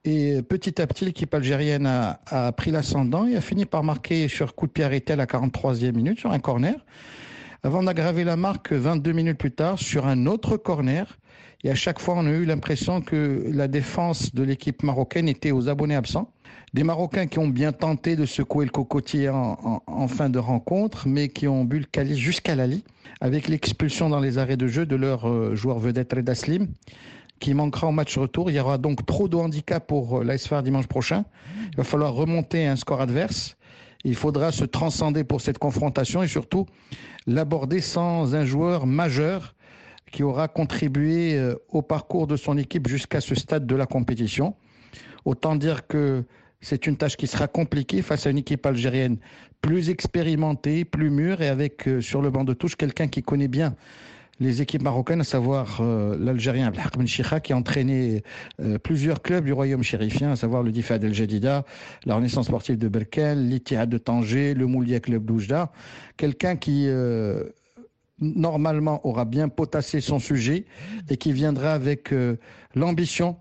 Et 0.03 0.41
petit 0.41 0.81
à 0.81 0.87
petit, 0.87 1.05
l'équipe 1.05 1.33
algérienne 1.33 1.85
a, 1.85 2.51
pris 2.51 2.71
l'ascendant 2.71 3.25
et 3.25 3.35
a 3.35 3.41
fini 3.41 3.65
par 3.65 3.83
marquer 3.83 4.27
sur 4.27 4.55
coup 4.55 4.67
de 4.67 4.71
pied 4.71 4.83
arrêté 4.83 5.13
à 5.13 5.15
la 5.15 5.25
43e 5.25 5.93
minute 5.93 6.19
sur 6.19 6.31
un 6.31 6.39
corner, 6.39 6.75
avant 7.63 7.83
d'aggraver 7.83 8.23
la 8.23 8.35
marque 8.35 8.73
22 8.73 9.11
minutes 9.11 9.37
plus 9.37 9.51
tard 9.51 9.77
sur 9.77 10.07
un 10.07 10.25
autre 10.25 10.57
corner 10.57 11.17
et 11.63 11.69
à 11.69 11.75
chaque 11.75 11.99
fois, 11.99 12.15
on 12.17 12.25
a 12.25 12.31
eu 12.31 12.45
l'impression 12.45 13.01
que 13.01 13.43
la 13.51 13.67
défense 13.67 14.33
de 14.33 14.41
l'équipe 14.41 14.81
marocaine 14.81 15.29
était 15.29 15.51
aux 15.51 15.69
abonnés 15.69 15.95
absents. 15.95 16.31
Des 16.73 16.83
Marocains 16.83 17.27
qui 17.27 17.37
ont 17.37 17.47
bien 17.47 17.71
tenté 17.71 18.15
de 18.15 18.25
secouer 18.25 18.65
le 18.65 18.71
cocotier 18.71 19.29
en, 19.29 20.07
fin 20.07 20.29
de 20.29 20.39
rencontre, 20.39 21.07
mais 21.07 21.29
qui 21.29 21.47
ont 21.47 21.63
bu 21.63 21.79
le 21.79 21.85
calice 21.85 22.17
jusqu'à 22.17 22.55
la 22.55 22.65
lit, 22.65 22.83
avec 23.19 23.47
l'expulsion 23.47 24.09
dans 24.09 24.19
les 24.19 24.37
arrêts 24.37 24.57
de 24.57 24.67
jeu 24.67 24.85
de 24.85 24.95
leur 24.95 25.29
euh, 25.29 25.53
joueur 25.53 25.79
vedette 25.79 26.13
Reda 26.13 26.33
Slim, 26.33 26.67
qui 27.39 27.53
manquera 27.53 27.87
au 27.87 27.91
match 27.91 28.17
retour. 28.17 28.49
Il 28.49 28.55
y 28.55 28.59
aura 28.59 28.77
donc 28.77 29.05
trop 29.05 29.27
de 29.27 29.35
handicap 29.35 29.85
pour 29.85 30.19
euh, 30.19 30.23
l'ASFAR 30.23 30.63
dimanche 30.63 30.87
prochain. 30.87 31.25
Il 31.71 31.77
va 31.77 31.83
falloir 31.83 32.13
remonter 32.13 32.65
un 32.65 32.75
score 32.75 33.01
adverse. 33.01 33.55
Il 34.03 34.15
faudra 34.15 34.51
se 34.51 34.65
transcender 34.65 35.24
pour 35.24 35.41
cette 35.41 35.58
confrontation 35.58 36.24
et 36.24 36.27
surtout 36.27 36.65
l'aborder 37.27 37.81
sans 37.81 38.36
un 38.36 38.46
joueur 38.46 38.88
majeur 38.88 39.53
qui 40.12 40.24
aura 40.24 40.48
contribué 40.48 41.36
euh, 41.36 41.55
au 41.70 41.81
parcours 41.81 42.27
de 42.27 42.36
son 42.36 42.58
équipe 42.58 42.88
jusqu'à 42.88 43.22
ce 43.22 43.36
stade 43.36 43.65
de 43.65 43.75
la 43.75 43.86
compétition. 43.86 44.55
Autant 45.24 45.55
dire 45.55 45.88
que 45.88 46.25
c'est 46.60 46.86
une 46.88 46.98
tâche 46.98 47.15
qui 47.15 47.27
sera 47.27 47.48
compliquée 47.48 48.01
face 48.01 48.27
à 48.27 48.29
une 48.29 48.39
équipe 48.39 48.65
algérienne 48.65 49.17
plus 49.62 49.89
expérimentée, 49.89 50.84
plus 50.86 51.10
mûre 51.10 51.41
et 51.41 51.48
avec 51.48 51.88
euh, 51.88 52.01
sur 52.01 52.22
le 52.22 52.29
banc 52.29 52.43
de 52.43 52.53
touche 52.53 52.75
quelqu'un 52.75 53.08
qui 53.08 53.22
connaît 53.22 53.48
bien 53.48 53.75
les 54.39 54.61
équipes 54.61 54.81
marocaines, 54.81 55.21
à 55.21 55.25
savoir 55.25 55.79
euh, 55.81 56.17
l'Algérien 56.19 56.71
Ben 56.97 57.05
Chikha, 57.05 57.39
qui 57.39 57.53
a 57.53 57.57
entraîné 57.57 58.23
plusieurs 58.83 59.21
clubs 59.21 59.45
du 59.45 59.53
royaume 59.53 59.83
chérifien, 59.83 60.31
à 60.31 60.35
savoir 60.35 60.63
le 60.63 60.71
Difad 60.71 61.03
El 61.03 61.13
Jadida, 61.13 61.65
la 62.05 62.15
Renaissance 62.15 62.47
sportive 62.47 62.77
de 62.77 62.88
Berkel, 62.88 63.50
l'Ittihad 63.50 63.89
de 63.89 63.97
Tanger, 63.97 64.53
le 64.53 64.65
Moulia 64.65 65.00
Club 65.00 65.25
d'Oujda. 65.25 65.71
Quelqu'un 66.17 66.55
qui 66.55 66.88
normalement 68.21 69.05
aura 69.05 69.25
bien 69.25 69.50
potassé 69.50 70.00
son 70.00 70.19
sujet 70.19 70.65
et 71.09 71.17
qui 71.17 71.33
viendra 71.33 71.73
avec 71.73 72.13
euh, 72.13 72.38
l'ambition 72.75 73.38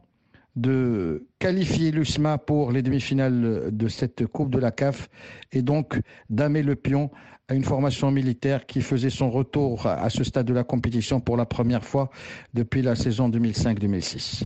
de 0.56 1.26
qualifier 1.38 1.90
l'USMA 1.90 2.38
pour 2.38 2.72
les 2.72 2.82
demi-finales 2.82 3.70
de 3.70 3.88
cette 3.88 4.26
Coupe 4.26 4.50
de 4.50 4.58
la 4.58 4.70
CAF 4.70 5.08
et 5.52 5.62
donc 5.62 6.00
damer 6.28 6.62
le 6.62 6.76
pion 6.76 7.10
à 7.48 7.54
une 7.54 7.64
formation 7.64 8.10
militaire 8.10 8.66
qui 8.66 8.80
faisait 8.80 9.10
son 9.10 9.30
retour 9.30 9.86
à 9.86 10.08
ce 10.08 10.22
stade 10.22 10.46
de 10.46 10.54
la 10.54 10.64
compétition 10.64 11.20
pour 11.20 11.36
la 11.36 11.46
première 11.46 11.84
fois 11.84 12.10
depuis 12.54 12.82
la 12.82 12.94
saison 12.94 13.28
2005-2006. 13.28 14.44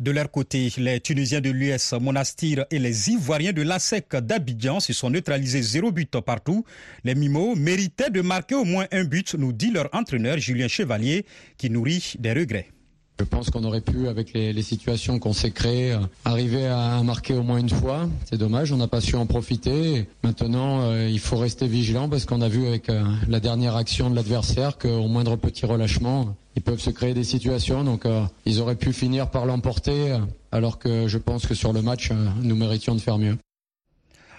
De 0.00 0.10
leur 0.10 0.28
côté, 0.32 0.72
les 0.78 0.98
Tunisiens 0.98 1.40
de 1.40 1.50
l'US 1.50 1.92
Monastir 2.00 2.64
et 2.72 2.80
les 2.80 3.10
Ivoiriens 3.10 3.52
de 3.52 3.62
l'ASEC 3.62 4.16
d'Abidjan 4.16 4.80
se 4.80 4.92
sont 4.92 5.08
neutralisés 5.08 5.62
zéro 5.62 5.92
but 5.92 6.20
partout. 6.20 6.64
Les 7.04 7.14
Mimos 7.14 7.54
méritaient 7.54 8.10
de 8.10 8.20
marquer 8.20 8.56
au 8.56 8.64
moins 8.64 8.86
un 8.90 9.04
but, 9.04 9.36
nous 9.36 9.52
dit 9.52 9.70
leur 9.70 9.88
entraîneur 9.92 10.38
Julien 10.38 10.66
Chevalier, 10.66 11.24
qui 11.58 11.70
nourrit 11.70 12.14
des 12.18 12.32
regrets. 12.32 12.73
Je 13.20 13.24
pense 13.24 13.48
qu'on 13.48 13.62
aurait 13.62 13.80
pu, 13.80 14.08
avec 14.08 14.32
les, 14.32 14.62
situations 14.62 15.20
qu'on 15.20 15.32
s'est 15.32 15.52
créées, 15.52 15.92
euh, 15.92 15.98
arriver 16.24 16.66
à 16.66 17.00
marquer 17.04 17.34
au 17.34 17.44
moins 17.44 17.58
une 17.58 17.70
fois. 17.70 18.08
C'est 18.24 18.38
dommage, 18.38 18.72
on 18.72 18.76
n'a 18.76 18.88
pas 18.88 19.00
su 19.00 19.14
en 19.14 19.24
profiter. 19.24 20.08
Maintenant, 20.24 20.80
euh, 20.82 21.08
il 21.08 21.20
faut 21.20 21.36
rester 21.36 21.68
vigilant 21.68 22.08
parce 22.08 22.24
qu'on 22.24 22.40
a 22.40 22.48
vu 22.48 22.66
avec 22.66 22.88
euh, 22.88 23.04
la 23.28 23.38
dernière 23.38 23.76
action 23.76 24.10
de 24.10 24.16
l'adversaire 24.16 24.78
qu'au 24.78 25.06
moindre 25.06 25.36
petit 25.36 25.64
relâchement, 25.64 26.34
ils 26.56 26.62
peuvent 26.62 26.80
se 26.80 26.90
créer 26.90 27.14
des 27.14 27.22
situations. 27.22 27.84
Donc, 27.84 28.04
ils 28.46 28.60
auraient 28.60 28.76
pu 28.76 28.92
finir 28.92 29.30
par 29.30 29.44
l'emporter, 29.44 30.16
alors 30.52 30.78
que 30.78 31.08
je 31.08 31.18
pense 31.18 31.46
que 31.46 31.54
sur 31.54 31.72
le 31.72 31.82
match, 31.82 32.12
nous 32.42 32.54
méritions 32.54 32.94
de 32.94 33.00
faire 33.00 33.18
mieux. 33.18 33.36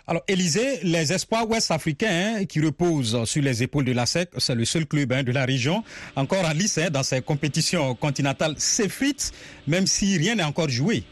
Alors, 0.08 0.24
Élysée, 0.28 0.82
les 0.84 1.14
espoirs 1.14 1.50
ouest-africains 1.50 2.36
hein, 2.38 2.46
qui 2.46 2.62
reposent 2.62 3.26
sur 3.26 3.42
les 3.42 3.64
épaules 3.64 3.86
de 3.86 3.92
la 3.92 4.06
SEC, 4.06 4.30
c'est 4.38 4.54
le 4.54 4.64
seul 4.64 4.86
club 4.86 5.12
hein, 5.12 5.24
de 5.24 5.32
la 5.32 5.46
région, 5.46 5.84
encore 6.16 6.46
en 6.46 6.54
lice 6.54 6.78
hein, 6.78 6.90
dans 6.92 7.02
ces 7.02 7.22
compétitions 7.22 7.96
continentales, 7.96 8.54
s'effrite, 8.58 9.32
même 9.66 9.88
si 9.88 10.16
rien 10.18 10.36
n'est 10.36 10.44
encore 10.44 10.70
joué 10.70 11.04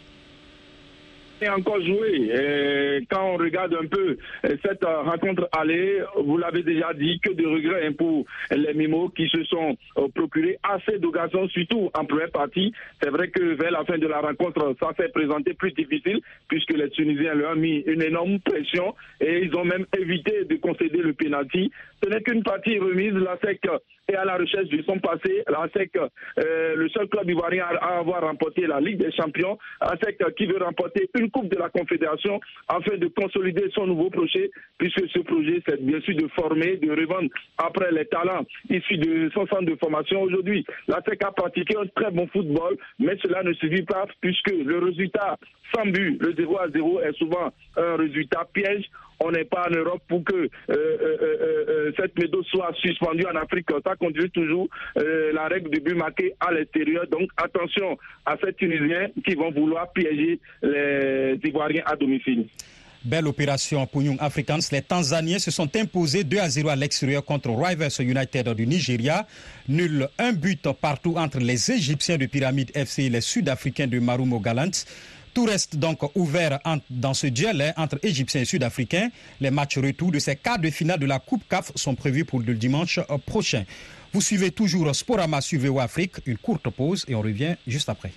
encore 1.50 1.82
joué. 1.82 2.32
Et 2.34 3.06
quand 3.10 3.34
on 3.34 3.38
regarde 3.38 3.74
un 3.74 3.88
peu 3.88 4.18
euh, 4.46 4.56
cette 4.66 4.84
euh, 4.84 5.02
rencontre 5.02 5.48
allée, 5.52 6.02
vous 6.24 6.38
l'avez 6.38 6.64
déjà 6.64 6.94
dit, 6.94 7.20
que 7.20 7.32
de 7.32 7.46
regrets 7.46 7.88
hein, 7.88 7.94
pour 7.98 8.26
les 8.52 8.74
Mimos 8.74 9.10
qui 9.10 9.28
se 9.30 9.44
sont 9.46 9.76
euh, 9.98 10.08
procurés 10.14 10.58
assez 10.64 11.00
d'occasions, 11.00 11.48
surtout 11.50 11.90
en 11.94 12.06
première 12.06 12.32
partie. 12.32 12.74
C'est 13.02 13.10
vrai 13.10 13.30
que 13.30 13.56
vers 13.56 13.72
la 13.72 13.84
fin 13.86 13.98
de 13.98 14.08
la 14.08 14.22
rencontre, 14.22 14.76
ça 14.80 14.92
s'est 14.98 15.10
présenté 15.10 15.54
plus 15.54 15.72
difficile 15.72 16.22
puisque 16.48 16.72
les 16.72 16.90
Tunisiens 16.90 17.36
leur 17.36 17.54
ont 17.54 17.56
mis 17.56 17.80
une 17.86 18.02
énorme 18.02 18.40
pression 18.40 18.96
et 19.20 19.44
ils 19.44 19.56
ont 19.56 19.66
même 19.66 19.86
évité 19.98 20.46
de 20.46 20.56
concéder 20.56 21.00
le 21.00 21.14
pénalty. 21.14 21.72
Ce 22.04 22.10
n'est 22.10 22.22
qu'une 22.22 22.44
partie 22.44 22.80
remise. 22.80 23.14
La 23.14 23.38
SEC 23.38 23.62
est 24.08 24.16
à 24.16 24.26
la 24.26 24.36
recherche 24.36 24.70
de 24.70 24.82
son 24.84 25.00
passé. 25.00 25.44
La 25.48 25.68
SEC, 25.74 25.92
le 26.38 26.90
seul 26.90 27.08
club 27.08 27.30
ivoirien 27.30 27.66
à 27.82 28.00
avoir 28.00 28.22
remporté 28.22 28.68
la 28.68 28.80
Ligue 28.80 28.98
des 28.98 29.12
Champions. 29.12 29.58
La 29.82 29.96
SEC 30.02 30.18
qui 30.36 30.46
veut 30.46 30.58
remporter 30.58 31.10
une 31.20 31.30
Coupe 31.30 31.50
de 31.50 31.58
la 31.58 31.70
Confédération 31.70 32.40
afin 32.68 32.98
de 32.98 33.08
consolider 33.08 33.70
son 33.74 33.88
nouveau 33.88 34.10
projet, 34.10 34.52
puisque 34.78 35.08
ce 35.10 35.20
projet, 35.20 35.62
c'est 35.68 35.82
bien 35.82 36.02
sûr 36.02 36.16
de 36.16 36.28
former, 36.30 36.78
de 36.78 36.92
revendre 36.92 37.30
après 37.58 37.92
les 37.92 38.06
talents 38.06 38.46
issus 38.70 38.98
de 38.98 39.30
son 39.34 39.48
centre 39.48 39.66
de 39.66 39.76
formation. 39.76 40.22
Aujourd'hui, 40.22 40.66
la 40.88 41.02
SEC 41.08 41.24
a 41.24 41.32
pratiqué 41.32 41.76
un 41.78 41.88
très 41.96 42.12
bon 42.12 42.28
football, 42.28 42.78
mais 43.00 43.18
cela 43.24 43.44
ne 43.44 43.54
suffit 43.54 43.84
pas 43.84 44.06
puisque 44.22 44.52
le 44.52 44.80
résultat 44.80 45.38
sans 45.74 45.86
but, 45.86 46.22
le 46.22 46.34
0 46.36 46.60
à 46.60 46.68
0, 46.70 47.02
est 47.02 47.14
souvent 47.18 47.52
un 47.78 47.96
résultat 47.96 48.48
piège 48.54 48.86
on 49.24 49.32
n'est 49.32 49.46
pas 49.46 49.68
en 49.70 49.74
Europe 49.74 50.02
pour 50.08 50.24
que 50.24 50.36
euh, 50.36 50.50
euh, 50.70 51.18
euh, 51.22 51.92
cette 51.98 52.18
méthode 52.18 52.46
soit 52.46 52.72
suspendue 52.82 53.26
en 53.26 53.36
Afrique. 53.36 53.68
Ça 53.86 53.96
conduit 53.96 54.30
toujours 54.32 54.68
la 54.96 55.48
règle 55.48 55.70
du 55.70 55.80
but 55.80 55.96
marqué 55.96 56.34
à 56.40 56.52
l'extérieur. 56.52 57.06
Donc 57.08 57.30
attention 57.38 57.98
à 58.26 58.36
ces 58.44 58.54
Tunisiens 58.54 59.08
qui 59.26 59.36
vont 59.36 59.52
vouloir 59.52 59.92
piéger 59.94 60.40
les 60.62 61.40
Ivoiriens 61.44 61.84
à 61.86 61.96
domicile. 61.96 62.46
Belle 63.06 63.28
opération 63.28 63.86
pour 63.86 64.02
Young 64.02 64.18
Africans. 64.22 64.60
Les 64.72 64.82
Tanzaniens 64.82 65.40
se 65.40 65.52
sont 65.52 65.70
imposés 65.76 66.24
2 66.24 66.38
à 66.40 66.50
0 66.50 66.70
à 66.70 66.76
l'extérieur 66.78 67.26
contre 67.26 67.50
Rivers 67.50 67.92
United 68.00 68.48
du 68.54 68.66
Nigeria. 68.66 69.28
Nul 69.68 70.08
un 70.18 70.32
but 70.32 70.72
partout 70.72 71.16
entre 71.18 71.40
les 71.40 71.70
Égyptiens 71.72 72.18
de 72.18 72.28
Pyramide 72.28 72.72
FC 72.74 73.04
et 73.04 73.10
les 73.10 73.20
Sud-Africains 73.20 73.88
de 73.88 74.00
Marumo 74.00 74.40
Gallant. 74.40 74.72
Tout 75.34 75.46
reste 75.46 75.78
donc 75.78 76.00
ouvert 76.16 76.60
dans 76.92 77.16
ce 77.16 77.28
duel 77.28 77.62
hein, 77.62 77.74
entre 77.76 77.98
Égyptiens 78.04 78.42
et 78.42 78.46
Sud-Africains. 78.46 79.10
Les 79.42 79.50
matchs 79.50 79.80
retour 79.80 80.12
de 80.12 80.20
ces 80.20 80.36
quarts 80.36 80.60
de 80.60 80.70
finale 80.70 81.00
de 81.00 81.08
la 81.08 81.18
Coupe 81.18 81.44
CAF 81.50 81.72
sont 81.76 81.96
prévus 81.96 82.24
pour 82.24 82.40
le 82.42 82.54
dimanche 82.54 83.00
euh, 83.00 83.18
prochain. 83.18 83.64
Vous 84.14 84.22
suivez 84.22 84.52
toujours 84.52 84.96
Sporama 84.96 85.42
sur 85.42 85.82
Afrique. 85.82 86.18
Une 86.28 86.38
courte 86.38 86.70
pause 86.70 87.04
et 87.08 87.16
on 87.16 87.22
revient 87.22 87.56
juste 87.66 87.90
après. 87.90 88.12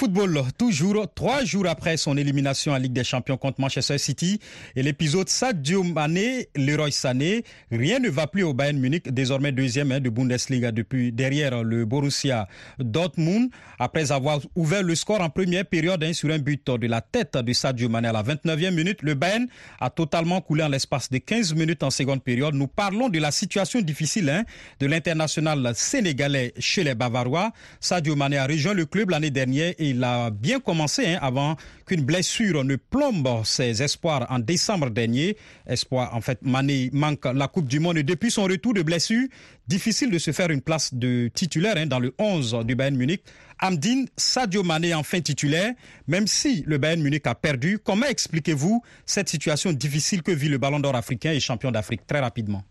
Football, 0.00 0.44
toujours 0.56 1.12
trois 1.14 1.44
jours 1.44 1.66
après 1.66 1.98
son 1.98 2.16
élimination 2.16 2.72
en 2.72 2.78
Ligue 2.78 2.94
des 2.94 3.04
Champions 3.04 3.36
contre 3.36 3.60
Manchester 3.60 3.98
City 3.98 4.40
et 4.74 4.82
l'épisode 4.82 5.28
Sadio 5.28 5.82
Mané, 5.82 6.48
Leroy 6.56 6.90
Sané, 6.90 7.44
rien 7.70 7.98
ne 7.98 8.08
va 8.08 8.26
plus 8.26 8.42
au 8.42 8.54
Bayern 8.54 8.78
Munich, 8.78 9.12
désormais 9.12 9.52
deuxième 9.52 9.92
hein, 9.92 10.00
de 10.00 10.08
Bundesliga 10.08 10.72
depuis 10.72 11.12
derrière 11.12 11.62
le 11.62 11.84
Borussia 11.84 12.48
Dortmund, 12.78 13.50
après 13.78 14.10
avoir 14.10 14.40
ouvert 14.56 14.82
le 14.82 14.94
score 14.94 15.20
en 15.20 15.28
première 15.28 15.66
période 15.66 16.02
hein, 16.02 16.14
sur 16.14 16.30
un 16.30 16.38
but 16.38 16.66
de 16.70 16.86
la 16.86 17.02
tête 17.02 17.36
de 17.36 17.52
Sadio 17.52 17.90
Mané 17.90 18.08
à 18.08 18.12
la 18.12 18.22
29e 18.22 18.70
minute. 18.70 19.02
Le 19.02 19.12
Bayern 19.12 19.48
a 19.80 19.90
totalement 19.90 20.40
coulé 20.40 20.62
en 20.62 20.68
l'espace 20.68 21.10
de 21.10 21.18
15 21.18 21.52
minutes 21.52 21.82
en 21.82 21.90
seconde 21.90 22.22
période. 22.22 22.54
Nous 22.54 22.68
parlons 22.68 23.10
de 23.10 23.18
la 23.18 23.32
situation 23.32 23.82
difficile 23.82 24.30
hein, 24.30 24.44
de 24.78 24.86
l'international 24.86 25.72
sénégalais 25.74 26.54
chez 26.58 26.84
les 26.84 26.94
Bavarois. 26.94 27.52
Sadio 27.80 28.16
Mané 28.16 28.38
a 28.38 28.46
rejoint 28.46 28.72
le 28.72 28.86
club 28.86 29.10
l'année 29.10 29.30
dernière 29.30 29.74
et 29.78 29.89
il 29.90 30.02
a 30.02 30.30
bien 30.30 30.60
commencé 30.60 31.06
hein, 31.06 31.18
avant 31.20 31.56
qu'une 31.86 32.02
blessure 32.02 32.64
ne 32.64 32.76
plombe 32.76 33.28
ses 33.44 33.82
espoirs 33.82 34.26
en 34.30 34.38
décembre 34.38 34.90
dernier. 34.90 35.36
Espoir, 35.66 36.14
en 36.14 36.20
fait, 36.20 36.38
Mané 36.42 36.90
manque 36.92 37.24
la 37.26 37.48
Coupe 37.48 37.68
du 37.68 37.80
Monde 37.80 37.98
et 37.98 38.02
depuis 38.02 38.30
son 38.30 38.44
retour 38.44 38.74
de 38.74 38.82
blessure, 38.82 39.26
difficile 39.68 40.10
de 40.10 40.18
se 40.18 40.32
faire 40.32 40.50
une 40.50 40.62
place 40.62 40.94
de 40.94 41.28
titulaire 41.34 41.74
hein, 41.76 41.86
dans 41.86 41.98
le 42.00 42.14
11 42.18 42.64
du 42.64 42.74
Bayern 42.74 42.96
Munich. 42.96 43.22
Amdine, 43.58 44.06
Sadio 44.16 44.62
Mané 44.62 44.94
enfin 44.94 45.20
titulaire, 45.20 45.74
même 46.08 46.26
si 46.26 46.62
le 46.66 46.78
Bayern 46.78 47.02
Munich 47.02 47.26
a 47.26 47.34
perdu. 47.34 47.78
Comment 47.78 48.06
expliquez-vous 48.06 48.82
cette 49.04 49.28
situation 49.28 49.72
difficile 49.72 50.22
que 50.22 50.32
vit 50.32 50.48
le 50.48 50.58
Ballon 50.58 50.80
d'Or 50.80 50.96
africain 50.96 51.32
et 51.32 51.40
champion 51.40 51.70
d'Afrique 51.70 52.06
Très 52.06 52.20
rapidement? 52.20 52.62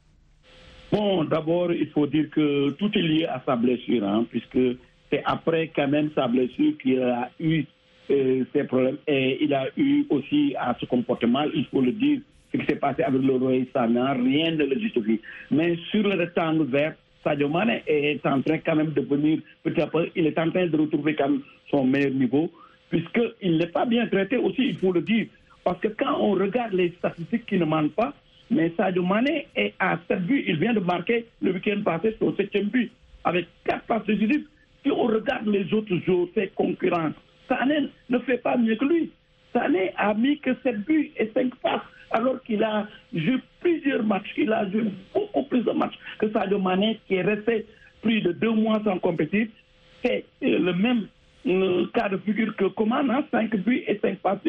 Bon, 0.91 1.23
d'abord, 1.23 1.71
il 1.71 1.87
faut 1.89 2.07
dire 2.07 2.29
que 2.31 2.71
tout 2.71 2.89
est 2.95 3.01
lié 3.01 3.25
à 3.25 3.43
sa 3.45 3.55
blessure, 3.55 4.03
hein, 4.03 4.25
puisque 4.29 4.57
c'est 5.09 5.23
après 5.25 5.71
quand 5.75 5.87
même 5.87 6.09
sa 6.15 6.27
blessure 6.27 6.73
qu'il 6.81 7.01
a 7.01 7.29
eu 7.39 7.63
euh, 8.11 8.43
ces 8.53 8.63
problèmes. 8.63 8.97
Et 9.07 9.43
il 9.43 9.53
a 9.53 9.67
eu 9.77 10.05
aussi 10.09 10.55
à 10.59 10.75
ce 10.79 10.85
comportement, 10.85 11.43
il 11.53 11.65
faut 11.65 11.81
le 11.81 11.91
dire, 11.91 12.19
ce 12.51 12.57
qui 12.57 12.65
s'est 12.65 12.75
passé 12.75 13.03
avec 13.03 13.21
le 13.21 13.35
Roi 13.35 13.65
Sana, 13.73 14.13
rien 14.13 14.51
ne 14.51 14.65
le 14.65 14.79
justifie. 14.79 15.21
Mais 15.51 15.77
sur 15.91 16.03
le 16.03 16.15
rectangle 16.15 16.65
vert, 16.65 16.95
Sadio 17.23 17.49
Mane 17.49 17.81
est 17.85 18.25
en 18.25 18.41
train 18.41 18.57
quand 18.59 18.75
même 18.75 18.91
de 18.91 19.01
venir 19.01 19.39
petit 19.63 19.81
à 19.81 19.87
petit, 19.87 20.11
il 20.15 20.25
est 20.27 20.39
en 20.39 20.49
train 20.49 20.67
de 20.67 20.77
retrouver 20.77 21.15
quand 21.15 21.29
même 21.29 21.41
son 21.69 21.85
meilleur 21.85 22.11
niveau, 22.11 22.49
puisqu'il 22.89 23.57
n'est 23.57 23.67
pas 23.67 23.85
bien 23.85 24.07
traité 24.07 24.37
aussi, 24.37 24.69
il 24.69 24.77
faut 24.77 24.91
le 24.91 25.01
dire. 25.01 25.27
Parce 25.63 25.79
que 25.79 25.89
quand 25.89 26.17
on 26.19 26.31
regarde 26.31 26.73
les 26.73 26.89
statistiques 26.97 27.45
qui 27.45 27.57
ne 27.57 27.65
mentent 27.65 27.93
pas, 27.93 28.13
mais 28.49 28.71
Sadio 28.75 29.03
Mane 29.03 29.43
est 29.55 29.73
à 29.79 29.99
7 30.07 30.25
buts. 30.25 30.43
Il 30.47 30.57
vient 30.57 30.73
de 30.73 30.79
marquer 30.79 31.25
le 31.41 31.51
week-end 31.53 31.81
passé 31.83 32.15
son 32.19 32.35
septième 32.35 32.65
but 32.65 32.91
avec 33.23 33.47
4 33.65 33.83
passes 33.83 34.05
décisives. 34.05 34.45
Si 34.83 34.91
on 34.91 35.03
regarde 35.03 35.47
les 35.47 35.71
autres 35.73 35.95
joueurs, 36.05 36.27
ses 36.35 36.47
concurrents, 36.49 37.11
Sané 37.47 37.89
ne 38.09 38.19
fait 38.19 38.37
pas 38.37 38.57
mieux 38.57 38.75
que 38.75 38.85
lui. 38.85 39.11
Sané 39.53 39.91
a 39.97 40.13
mis 40.13 40.39
que 40.39 40.51
7 40.63 40.85
buts 40.85 41.11
et 41.17 41.31
5 41.33 41.55
passes 41.55 41.81
alors 42.11 42.41
qu'il 42.43 42.63
a 42.63 42.87
joué 43.13 43.37
plusieurs 43.59 44.03
matchs. 44.03 44.33
Il 44.37 44.51
a 44.51 44.69
joué 44.69 44.85
beaucoup 45.13 45.43
plus 45.43 45.63
de 45.63 45.71
matchs 45.71 45.97
que 46.19 46.29
Sadio 46.31 46.59
Mane 46.59 46.95
qui 47.07 47.15
est 47.15 47.21
resté 47.21 47.65
plus 48.01 48.21
de 48.21 48.31
deux 48.31 48.51
mois 48.51 48.81
sans 48.83 48.99
compétir. 48.99 49.47
C'est 50.03 50.25
le 50.41 50.73
même 50.73 51.07
cas 51.93 52.09
de 52.09 52.17
figure 52.17 52.55
que 52.55 52.65
Coman, 52.65 53.23
5 53.31 53.55
buts 53.57 53.83
et 53.87 53.99
5 54.01 54.19
passes. 54.19 54.39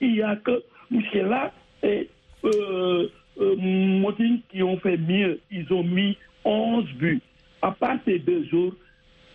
Il 0.00 0.12
n'y 0.12 0.22
a 0.22 0.36
que 0.36 0.62
Mouchela 0.90 1.52
et 1.82 2.08
euh, 2.44 3.08
euh, 3.40 4.12
qui 4.50 4.62
ont 4.62 4.78
fait 4.78 4.96
mieux. 4.96 5.40
Ils 5.50 5.72
ont 5.72 5.84
mis 5.84 6.16
11 6.44 6.84
buts. 6.94 7.20
À 7.62 7.70
part 7.70 7.96
ces 8.04 8.18
deux 8.18 8.44
jours, 8.46 8.74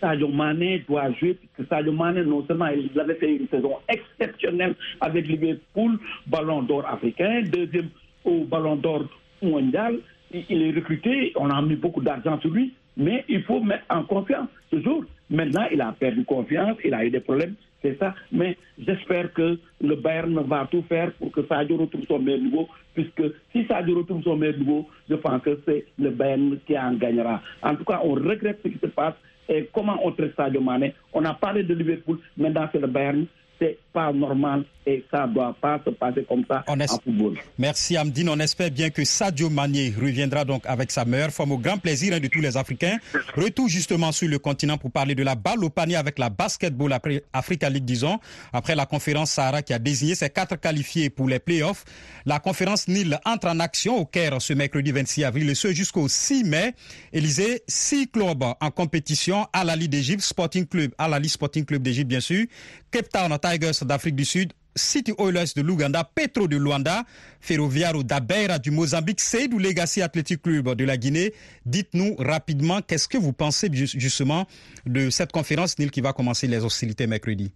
Sadio 0.00 0.28
Mane 0.28 0.80
doit 0.88 1.12
jouer, 1.12 1.34
puisque 1.34 1.68
Sadio 1.68 1.92
Mane, 1.92 2.22
non 2.22 2.44
seulement 2.46 2.68
il 2.68 2.98
avait 2.98 3.14
fait 3.14 3.36
une 3.36 3.48
saison 3.48 3.76
exceptionnelle 3.88 4.74
avec 5.00 5.26
Liverpool, 5.26 5.98
ballon 6.26 6.62
d'or 6.62 6.86
africain, 6.86 7.42
deuxième 7.42 7.88
au 8.24 8.44
ballon 8.44 8.76
d'or 8.76 9.04
mondial. 9.42 9.98
Il 10.32 10.62
est 10.62 10.72
recruté, 10.72 11.32
on 11.36 11.50
a 11.50 11.62
mis 11.62 11.76
beaucoup 11.76 12.02
d'argent 12.02 12.38
sur 12.40 12.50
lui, 12.50 12.74
mais 12.96 13.24
il 13.28 13.42
faut 13.44 13.60
mettre 13.60 13.84
en 13.88 14.02
confiance 14.02 14.48
toujours. 14.70 15.04
Maintenant, 15.30 15.66
il 15.72 15.80
a 15.80 15.92
perdu 15.98 16.24
confiance, 16.24 16.76
il 16.84 16.94
a 16.94 17.04
eu 17.04 17.10
des 17.10 17.20
problèmes, 17.20 17.54
c'est 17.82 17.98
ça. 17.98 18.14
Mais 18.32 18.56
j'espère 18.78 19.32
que 19.32 19.58
le 19.80 19.94
Bayern 19.96 20.38
va 20.46 20.66
tout 20.70 20.84
faire 20.88 21.12
pour 21.12 21.30
que 21.32 21.42
Sadio 21.46 21.76
retrouve 21.76 22.04
son 22.06 22.18
meilleur 22.18 22.40
niveau, 22.40 22.68
puisque 22.94 23.22
si 23.52 23.64
Sadio 23.66 23.98
retrouve 23.98 24.22
son 24.22 24.36
meilleur 24.36 24.58
niveau, 24.58 24.88
je 25.08 25.14
pense 25.14 25.42
que 25.42 25.58
c'est 25.66 25.86
le 25.98 26.10
Bayern 26.10 26.58
qui 26.66 26.78
en 26.78 26.94
gagnera. 26.94 27.42
En 27.62 27.74
tout 27.76 27.84
cas, 27.84 28.00
on 28.04 28.12
regrette 28.14 28.60
ce 28.62 28.68
qui 28.68 28.78
se 28.78 28.86
passe 28.86 29.14
et 29.48 29.68
comment 29.72 29.98
on 30.04 30.12
traite 30.12 30.34
Sadio 30.36 30.60
Mane. 30.60 30.92
On 31.12 31.24
a 31.24 31.34
parlé 31.34 31.62
de 31.62 31.74
Liverpool, 31.74 32.18
maintenant 32.36 32.68
c'est 32.72 32.80
le 32.80 32.86
Bayern 32.86 33.26
c'est 33.58 33.78
pas 33.92 34.12
normal 34.12 34.64
et 34.86 35.04
ça 35.10 35.26
ne 35.26 35.34
doit 35.34 35.54
pas 35.60 35.80
se 35.84 35.90
passer 35.90 36.24
comme 36.26 36.44
ça 36.48 36.64
en 36.66 36.78
football. 36.86 37.36
Merci 37.58 37.96
Amdine. 37.96 38.30
On 38.30 38.38
espère 38.38 38.70
bien 38.70 38.88
que 38.90 39.04
Sadio 39.04 39.50
Mané 39.50 39.92
reviendra 40.00 40.44
donc 40.44 40.62
avec 40.66 40.90
sa 40.90 41.04
meilleure 41.04 41.30
forme 41.30 41.52
au 41.52 41.58
grand 41.58 41.76
plaisir 41.78 42.14
hein, 42.14 42.20
de 42.20 42.28
tous 42.28 42.40
les 42.40 42.56
Africains. 42.56 42.96
Retour 43.36 43.68
justement 43.68 44.12
sur 44.12 44.28
le 44.28 44.38
continent 44.38 44.78
pour 44.78 44.90
parler 44.90 45.14
de 45.14 45.22
la 45.22 45.34
balle 45.34 45.62
au 45.62 45.68
panier 45.68 45.96
avec 45.96 46.18
la 46.18 46.30
Basketball 46.30 46.96
Africa 47.32 47.68
League, 47.68 47.84
disons, 47.84 48.18
après 48.52 48.74
la 48.74 48.86
conférence 48.86 49.32
Sahara 49.32 49.62
qui 49.62 49.74
a 49.74 49.78
désigné 49.78 50.14
ses 50.14 50.30
quatre 50.30 50.56
qualifiés 50.56 51.10
pour 51.10 51.28
les 51.28 51.38
playoffs. 51.38 51.84
La 52.24 52.38
conférence 52.38 52.88
Nil 52.88 53.18
entre 53.24 53.48
en 53.48 53.60
action 53.60 53.96
au 53.98 54.06
Caire 54.06 54.40
ce 54.40 54.52
mercredi 54.54 54.92
26 54.92 55.24
avril 55.24 55.50
et 55.50 55.54
ce 55.54 55.72
jusqu'au 55.72 56.08
6 56.08 56.44
mai. 56.44 56.74
Élysée, 57.12 57.62
six 57.66 58.08
clubs 58.08 58.42
en 58.42 58.70
compétition 58.70 59.46
à 59.52 59.64
la 59.64 59.76
Ligue 59.76 59.90
d'Égypte, 59.90 60.22
Sporting 60.22 60.66
Club, 60.66 60.92
à 60.98 61.08
la 61.08 61.18
Ligue 61.18 61.30
Sporting 61.30 61.64
Club 61.64 61.82
d'Égypte 61.82 62.08
bien 62.08 62.20
sûr, 62.20 62.46
Cape 62.90 63.08
Town 63.10 63.32
Tigers 63.48 63.84
d'Afrique 63.84 64.16
du 64.16 64.24
Sud, 64.24 64.52
City 64.74 65.12
Oilers 65.18 65.52
de 65.56 65.62
l'Ouganda, 65.62 66.04
Petro 66.04 66.46
de 66.48 66.56
Luanda, 66.56 67.04
Ferroviario 67.40 68.02
d'Abeira 68.02 68.58
du 68.58 68.70
Mozambique, 68.70 69.20
Seydou 69.20 69.58
Legacy 69.58 70.02
Athletic 70.02 70.42
Club 70.42 70.74
de 70.74 70.84
la 70.84 70.96
Guinée. 70.96 71.32
Dites-nous 71.66 72.16
rapidement, 72.18 72.80
qu'est-ce 72.82 73.08
que 73.08 73.18
vous 73.18 73.32
pensez 73.32 73.68
justement 73.72 74.46
de 74.86 75.10
cette 75.10 75.32
conférence, 75.32 75.78
Nil, 75.78 75.90
qui 75.90 76.00
va 76.00 76.12
commencer 76.12 76.46
les 76.46 76.64
hostilités 76.64 77.06
mercredi? 77.06 77.52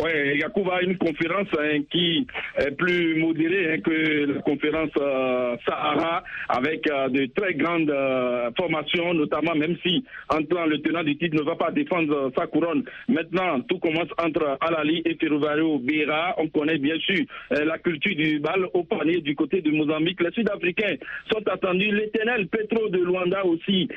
Oui, 0.00 0.38
Yacouba 0.38 0.76
a 0.76 0.82
une 0.82 0.96
conférence 0.96 1.48
hein, 1.58 1.80
qui 1.90 2.26
est 2.56 2.70
plus 2.76 3.18
modérée 3.18 3.74
hein, 3.74 3.80
que 3.80 4.32
la 4.32 4.42
conférence 4.42 4.90
euh, 4.96 5.56
Sahara, 5.66 6.22
avec 6.48 6.88
euh, 6.88 7.08
de 7.08 7.26
très 7.34 7.54
grandes 7.54 7.90
euh, 7.90 8.50
formations, 8.56 9.12
notamment 9.14 9.56
même 9.56 9.76
si 9.84 10.04
Antoine, 10.28 10.68
le 10.68 10.80
tenant 10.82 11.02
du 11.02 11.16
titre, 11.16 11.36
ne 11.36 11.42
va 11.42 11.56
pas 11.56 11.72
défendre 11.72 12.30
sa 12.36 12.46
couronne. 12.46 12.84
Maintenant, 13.08 13.60
tout 13.62 13.78
commence 13.80 14.08
entre 14.22 14.56
Alali 14.60 15.02
et 15.04 15.16
Ferrovario 15.16 15.78
Beira. 15.80 16.34
On 16.38 16.48
connaît 16.48 16.78
bien 16.78 16.98
sûr 17.00 17.24
la 17.50 17.78
culture 17.78 18.14
du 18.14 18.38
bal 18.38 18.66
au 18.74 18.84
panier 18.84 19.20
du 19.20 19.34
côté 19.34 19.60
de 19.62 19.70
Mozambique. 19.70 20.20
Les 20.20 20.30
Sud-Africains 20.30 20.96
sont 21.32 21.42
attendus. 21.48 21.90
L'éternel 21.90 22.46
Petro 22.48 22.88
de 22.88 22.98
Luanda 22.98 23.44
aussi 23.44 23.88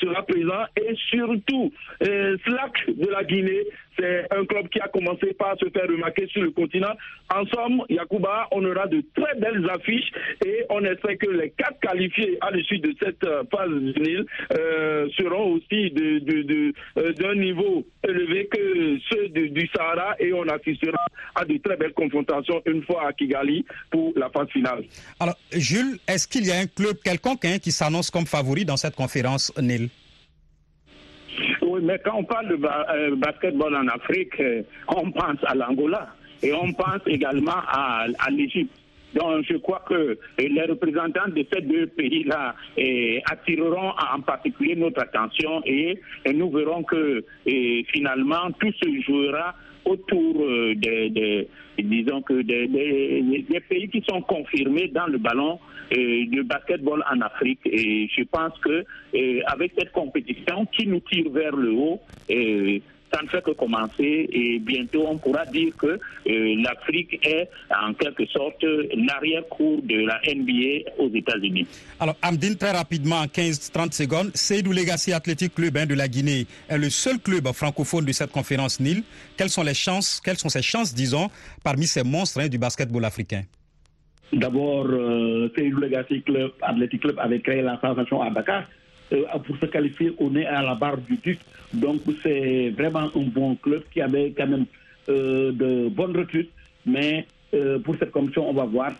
sera 0.00 0.22
présent. 0.22 0.64
Et 0.80 0.94
surtout, 1.10 1.72
Slack 2.00 2.86
de 2.88 3.08
la 3.10 3.24
Guinée 3.24 3.64
c'est 3.98 4.26
un 4.30 4.44
club 4.44 4.68
qui 4.68 4.80
a 4.80 4.88
commencé 4.88 5.32
par 5.34 5.56
se 5.58 5.68
faire 5.70 5.88
remarquer 5.88 6.26
sur 6.28 6.42
le 6.42 6.50
continent. 6.50 6.94
En 7.32 7.44
somme, 7.46 7.82
Yacouba, 7.88 8.48
on 8.52 8.64
aura 8.64 8.86
de 8.86 9.02
très 9.14 9.38
belles 9.38 9.68
affiches 9.70 10.10
et 10.44 10.64
on 10.70 10.84
espère 10.84 11.18
que 11.18 11.30
les 11.30 11.50
quatre 11.50 11.78
qualifiés 11.80 12.38
à 12.40 12.50
l'issue 12.50 12.78
de 12.78 12.94
cette 13.02 13.24
euh, 13.24 13.42
phase 13.50 13.70
du 13.70 14.26
euh, 14.58 15.08
seront 15.16 15.54
aussi 15.54 15.92
euh, 15.96 17.12
d'un 17.12 17.34
niveau 17.34 17.86
élevé 18.06 18.46
que 18.46 18.98
ceux 19.10 19.28
du 19.28 19.68
Sahara 19.74 20.14
et 20.18 20.32
on 20.32 20.46
assistera 20.48 20.98
à 21.34 21.44
de 21.44 21.56
très 21.58 21.76
belles 21.76 21.92
confrontations 21.92 22.62
une 22.66 22.82
fois 22.84 23.08
à 23.08 23.12
Kigali 23.12 23.64
pour 23.90 24.12
la 24.16 24.28
phase 24.30 24.48
finale. 24.48 24.84
Alors, 25.20 25.36
Jules, 25.52 25.98
est-ce 26.06 26.28
qu'il 26.28 26.46
y 26.46 26.52
a 26.52 26.58
un 26.58 26.66
club 26.66 26.96
quelconque 27.02 27.44
hein, 27.44 27.58
qui 27.60 27.72
s'annonce 27.72 28.10
comme 28.10 28.26
favori 28.26 28.64
dans 28.64 28.76
cette 28.76 28.94
conférence, 28.94 29.52
Nil? 29.60 29.88
Oui, 31.74 31.80
mais 31.82 31.98
quand 32.04 32.16
on 32.16 32.24
parle 32.24 32.48
de 32.48 32.58
euh, 32.64 33.16
basketball 33.16 33.74
en 33.74 33.88
Afrique, 33.88 34.38
euh, 34.40 34.62
on 34.88 35.10
pense 35.10 35.38
à 35.44 35.54
l'Angola 35.54 36.08
et 36.42 36.52
on 36.52 36.72
pense 36.72 37.00
également 37.06 37.62
à, 37.68 38.06
l'Égypte. 38.30 38.72
Donc, 39.14 39.44
je 39.48 39.56
crois 39.56 39.84
que 39.88 40.18
les 40.38 40.62
représentants 40.62 41.28
de 41.28 41.44
ces 41.52 41.60
deux 41.62 41.86
pays-là 41.86 42.54
eh, 42.76 43.22
attireront 43.30 43.92
en 44.12 44.20
particulier 44.20 44.74
notre 44.74 45.02
attention 45.02 45.62
et, 45.64 46.00
nous 46.32 46.50
verrons 46.50 46.82
que 46.82 47.24
eh, 47.46 47.84
finalement 47.92 48.50
tout 48.58 48.72
se 48.72 49.02
jouera 49.02 49.54
autour 49.84 50.42
euh, 50.42 50.74
des, 50.74 51.48
disons 51.84 52.22
que 52.22 52.42
des, 52.42 53.60
pays 53.68 53.88
qui 53.88 54.02
sont 54.08 54.22
confirmés 54.22 54.88
dans 54.88 55.06
le 55.06 55.18
ballon 55.18 55.58
euh, 55.92 55.96
de 55.96 56.42
basketball 56.42 57.04
en 57.10 57.20
Afrique. 57.20 57.60
Et 57.66 58.08
je 58.16 58.24
pense 58.24 58.58
que 58.58 58.84
euh, 59.14 59.40
avec 59.46 59.72
cette 59.78 59.92
compétition 59.92 60.66
qui 60.66 60.86
nous 60.86 61.00
tire 61.00 61.30
vers 61.30 61.54
le 61.54 61.72
haut, 61.72 62.00
ça 63.14 63.22
ne 63.22 63.28
fait 63.28 63.42
que 63.42 63.52
commencer 63.52 64.28
et 64.32 64.58
bientôt 64.58 65.06
on 65.08 65.18
pourra 65.18 65.44
dire 65.46 65.72
que 65.76 65.98
l'Afrique 66.26 67.20
est 67.24 67.48
en 67.70 67.94
quelque 67.94 68.26
sorte 68.26 68.62
l'arrière-cour 68.62 69.82
de 69.82 70.04
la 70.06 70.20
NBA 70.34 70.90
aux 70.98 71.10
États-Unis. 71.14 71.66
Alors 72.00 72.16
Amdine, 72.22 72.56
très 72.56 72.72
rapidement, 72.72 73.16
en 73.20 73.26
15-30 73.26 73.92
secondes, 73.92 74.30
Seydou 74.34 74.72
Legacy 74.72 75.12
Athletic 75.12 75.54
Club 75.54 75.76
hein, 75.76 75.86
de 75.86 75.94
la 75.94 76.08
Guinée 76.08 76.46
est 76.68 76.78
le 76.78 76.90
seul 76.90 77.18
club 77.20 77.46
francophone 77.52 78.04
de 78.04 78.12
cette 78.12 78.32
conférence 78.32 78.80
NIL. 78.80 79.02
Quelles 79.36 79.50
sont 79.50 79.62
les 79.62 79.74
chances, 79.74 80.20
quelles 80.24 80.38
sont 80.38 80.48
ses 80.48 80.62
chances, 80.62 80.94
disons, 80.94 81.28
parmi 81.62 81.86
ces 81.86 82.02
monstres 82.02 82.40
hein, 82.40 82.48
du 82.48 82.58
basketball 82.58 83.04
africain? 83.04 83.42
D'abord, 84.32 84.86
euh, 84.86 85.48
Seydou 85.54 85.78
Legacy 85.78 86.22
Club, 86.22 86.52
Athletic 86.62 87.02
Club 87.02 87.18
avait 87.20 87.40
créé 87.40 87.62
la 87.62 87.78
sensation 87.80 88.22
à 88.22 88.30
Dakar 88.30 88.62
euh, 88.62 88.64
pour 89.46 89.56
se 89.58 89.66
qualifier, 89.66 90.14
on 90.18 90.34
est 90.36 90.46
à 90.46 90.62
la 90.62 90.74
barre 90.74 90.98
du 90.98 91.16
duc. 91.16 91.38
Donc 91.72 92.02
c'est 92.22 92.70
vraiment 92.70 93.10
un 93.14 93.26
bon 93.26 93.56
club 93.56 93.82
qui 93.92 94.00
avait 94.00 94.32
quand 94.36 94.46
même 94.46 94.66
euh, 95.08 95.52
de 95.52 95.88
bonnes 95.88 96.16
recrutes, 96.16 96.50
mais 96.86 97.26
euh, 97.54 97.78
pour 97.78 97.96
cette 97.96 98.10
commission, 98.10 98.48
on 98.48 98.52
va 98.52 98.64
voir. 98.64 98.92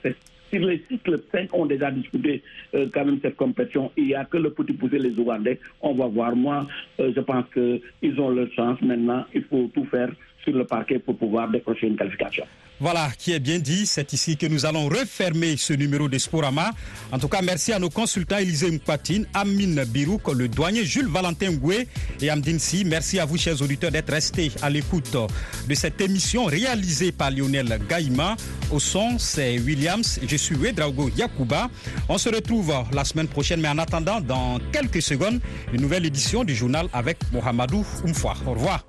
Si 0.50 0.58
les 0.58 0.84
cycles 0.88 1.20
5 1.32 1.52
ont 1.54 1.66
déjà 1.66 1.90
disputé 1.90 2.42
euh, 2.74 2.86
quand 2.92 3.04
même 3.04 3.18
cette 3.22 3.36
compétition, 3.36 3.90
il 3.96 4.06
n'y 4.06 4.14
a 4.14 4.24
que 4.24 4.36
le 4.36 4.50
petit 4.50 4.72
poussé, 4.72 4.98
les 4.98 5.18
Ougandais. 5.18 5.58
On 5.80 5.94
va 5.94 6.06
voir. 6.06 6.36
Moi, 6.36 6.66
euh, 7.00 7.12
je 7.14 7.20
pense 7.20 7.44
qu'ils 7.52 8.20
ont 8.20 8.30
leur 8.30 8.50
chance 8.52 8.80
maintenant. 8.82 9.24
Il 9.34 9.42
faut 9.44 9.70
tout 9.74 9.84
faire 9.86 10.10
sur 10.44 10.52
le 10.52 10.64
parquet 10.64 10.98
pour 10.98 11.16
pouvoir 11.16 11.48
décrocher 11.48 11.88
une 11.88 11.96
qualification. 11.96 12.44
Voilà, 12.80 13.10
qui 13.16 13.32
est 13.32 13.38
bien 13.38 13.58
dit. 13.58 13.86
C'est 13.86 14.12
ici 14.12 14.36
que 14.36 14.46
nous 14.46 14.66
allons 14.66 14.88
refermer 14.88 15.56
ce 15.56 15.72
numéro 15.72 16.08
de 16.08 16.18
Sporama. 16.18 16.72
En 17.12 17.18
tout 17.18 17.28
cas, 17.28 17.40
merci 17.40 17.72
à 17.72 17.78
nos 17.78 17.88
consultants 17.88 18.38
Élisée 18.38 18.70
Mkwatine, 18.70 19.26
Amine 19.32 19.84
Birouk, 19.84 20.32
le 20.32 20.48
douanier 20.48 20.84
Jules 20.84 21.08
Valentin 21.08 21.52
Goué 21.52 21.86
et 22.20 22.30
Amdine 22.30 22.58
Si. 22.58 22.84
Merci 22.84 23.20
à 23.20 23.24
vous, 23.24 23.38
chers 23.38 23.60
auditeurs, 23.62 23.92
d'être 23.92 24.10
restés 24.10 24.50
à 24.60 24.70
l'écoute 24.70 25.16
de 25.68 25.74
cette 25.74 26.00
émission 26.00 26.46
réalisée 26.46 27.12
par 27.12 27.30
Lionel 27.30 27.80
Gaïma. 27.88 28.36
Au 28.70 28.80
son, 28.80 29.18
c'est 29.18 29.58
Williams. 29.60 30.18
Je 30.26 30.36
suis 30.36 30.56
Wedraogo 30.56 31.10
Yakuba. 31.16 31.70
On 32.08 32.18
se 32.18 32.28
retrouve 32.28 32.74
la 32.92 33.04
semaine 33.04 33.28
prochaine, 33.28 33.60
mais 33.60 33.68
en 33.68 33.78
attendant, 33.78 34.20
dans 34.20 34.58
quelques 34.72 35.02
secondes, 35.02 35.40
une 35.72 35.80
nouvelle 35.80 36.06
édition 36.06 36.42
du 36.42 36.54
journal 36.54 36.88
avec 36.92 37.18
Mohamedou 37.32 37.86
Oumfoua. 38.04 38.34
Au 38.46 38.52
revoir. 38.52 38.84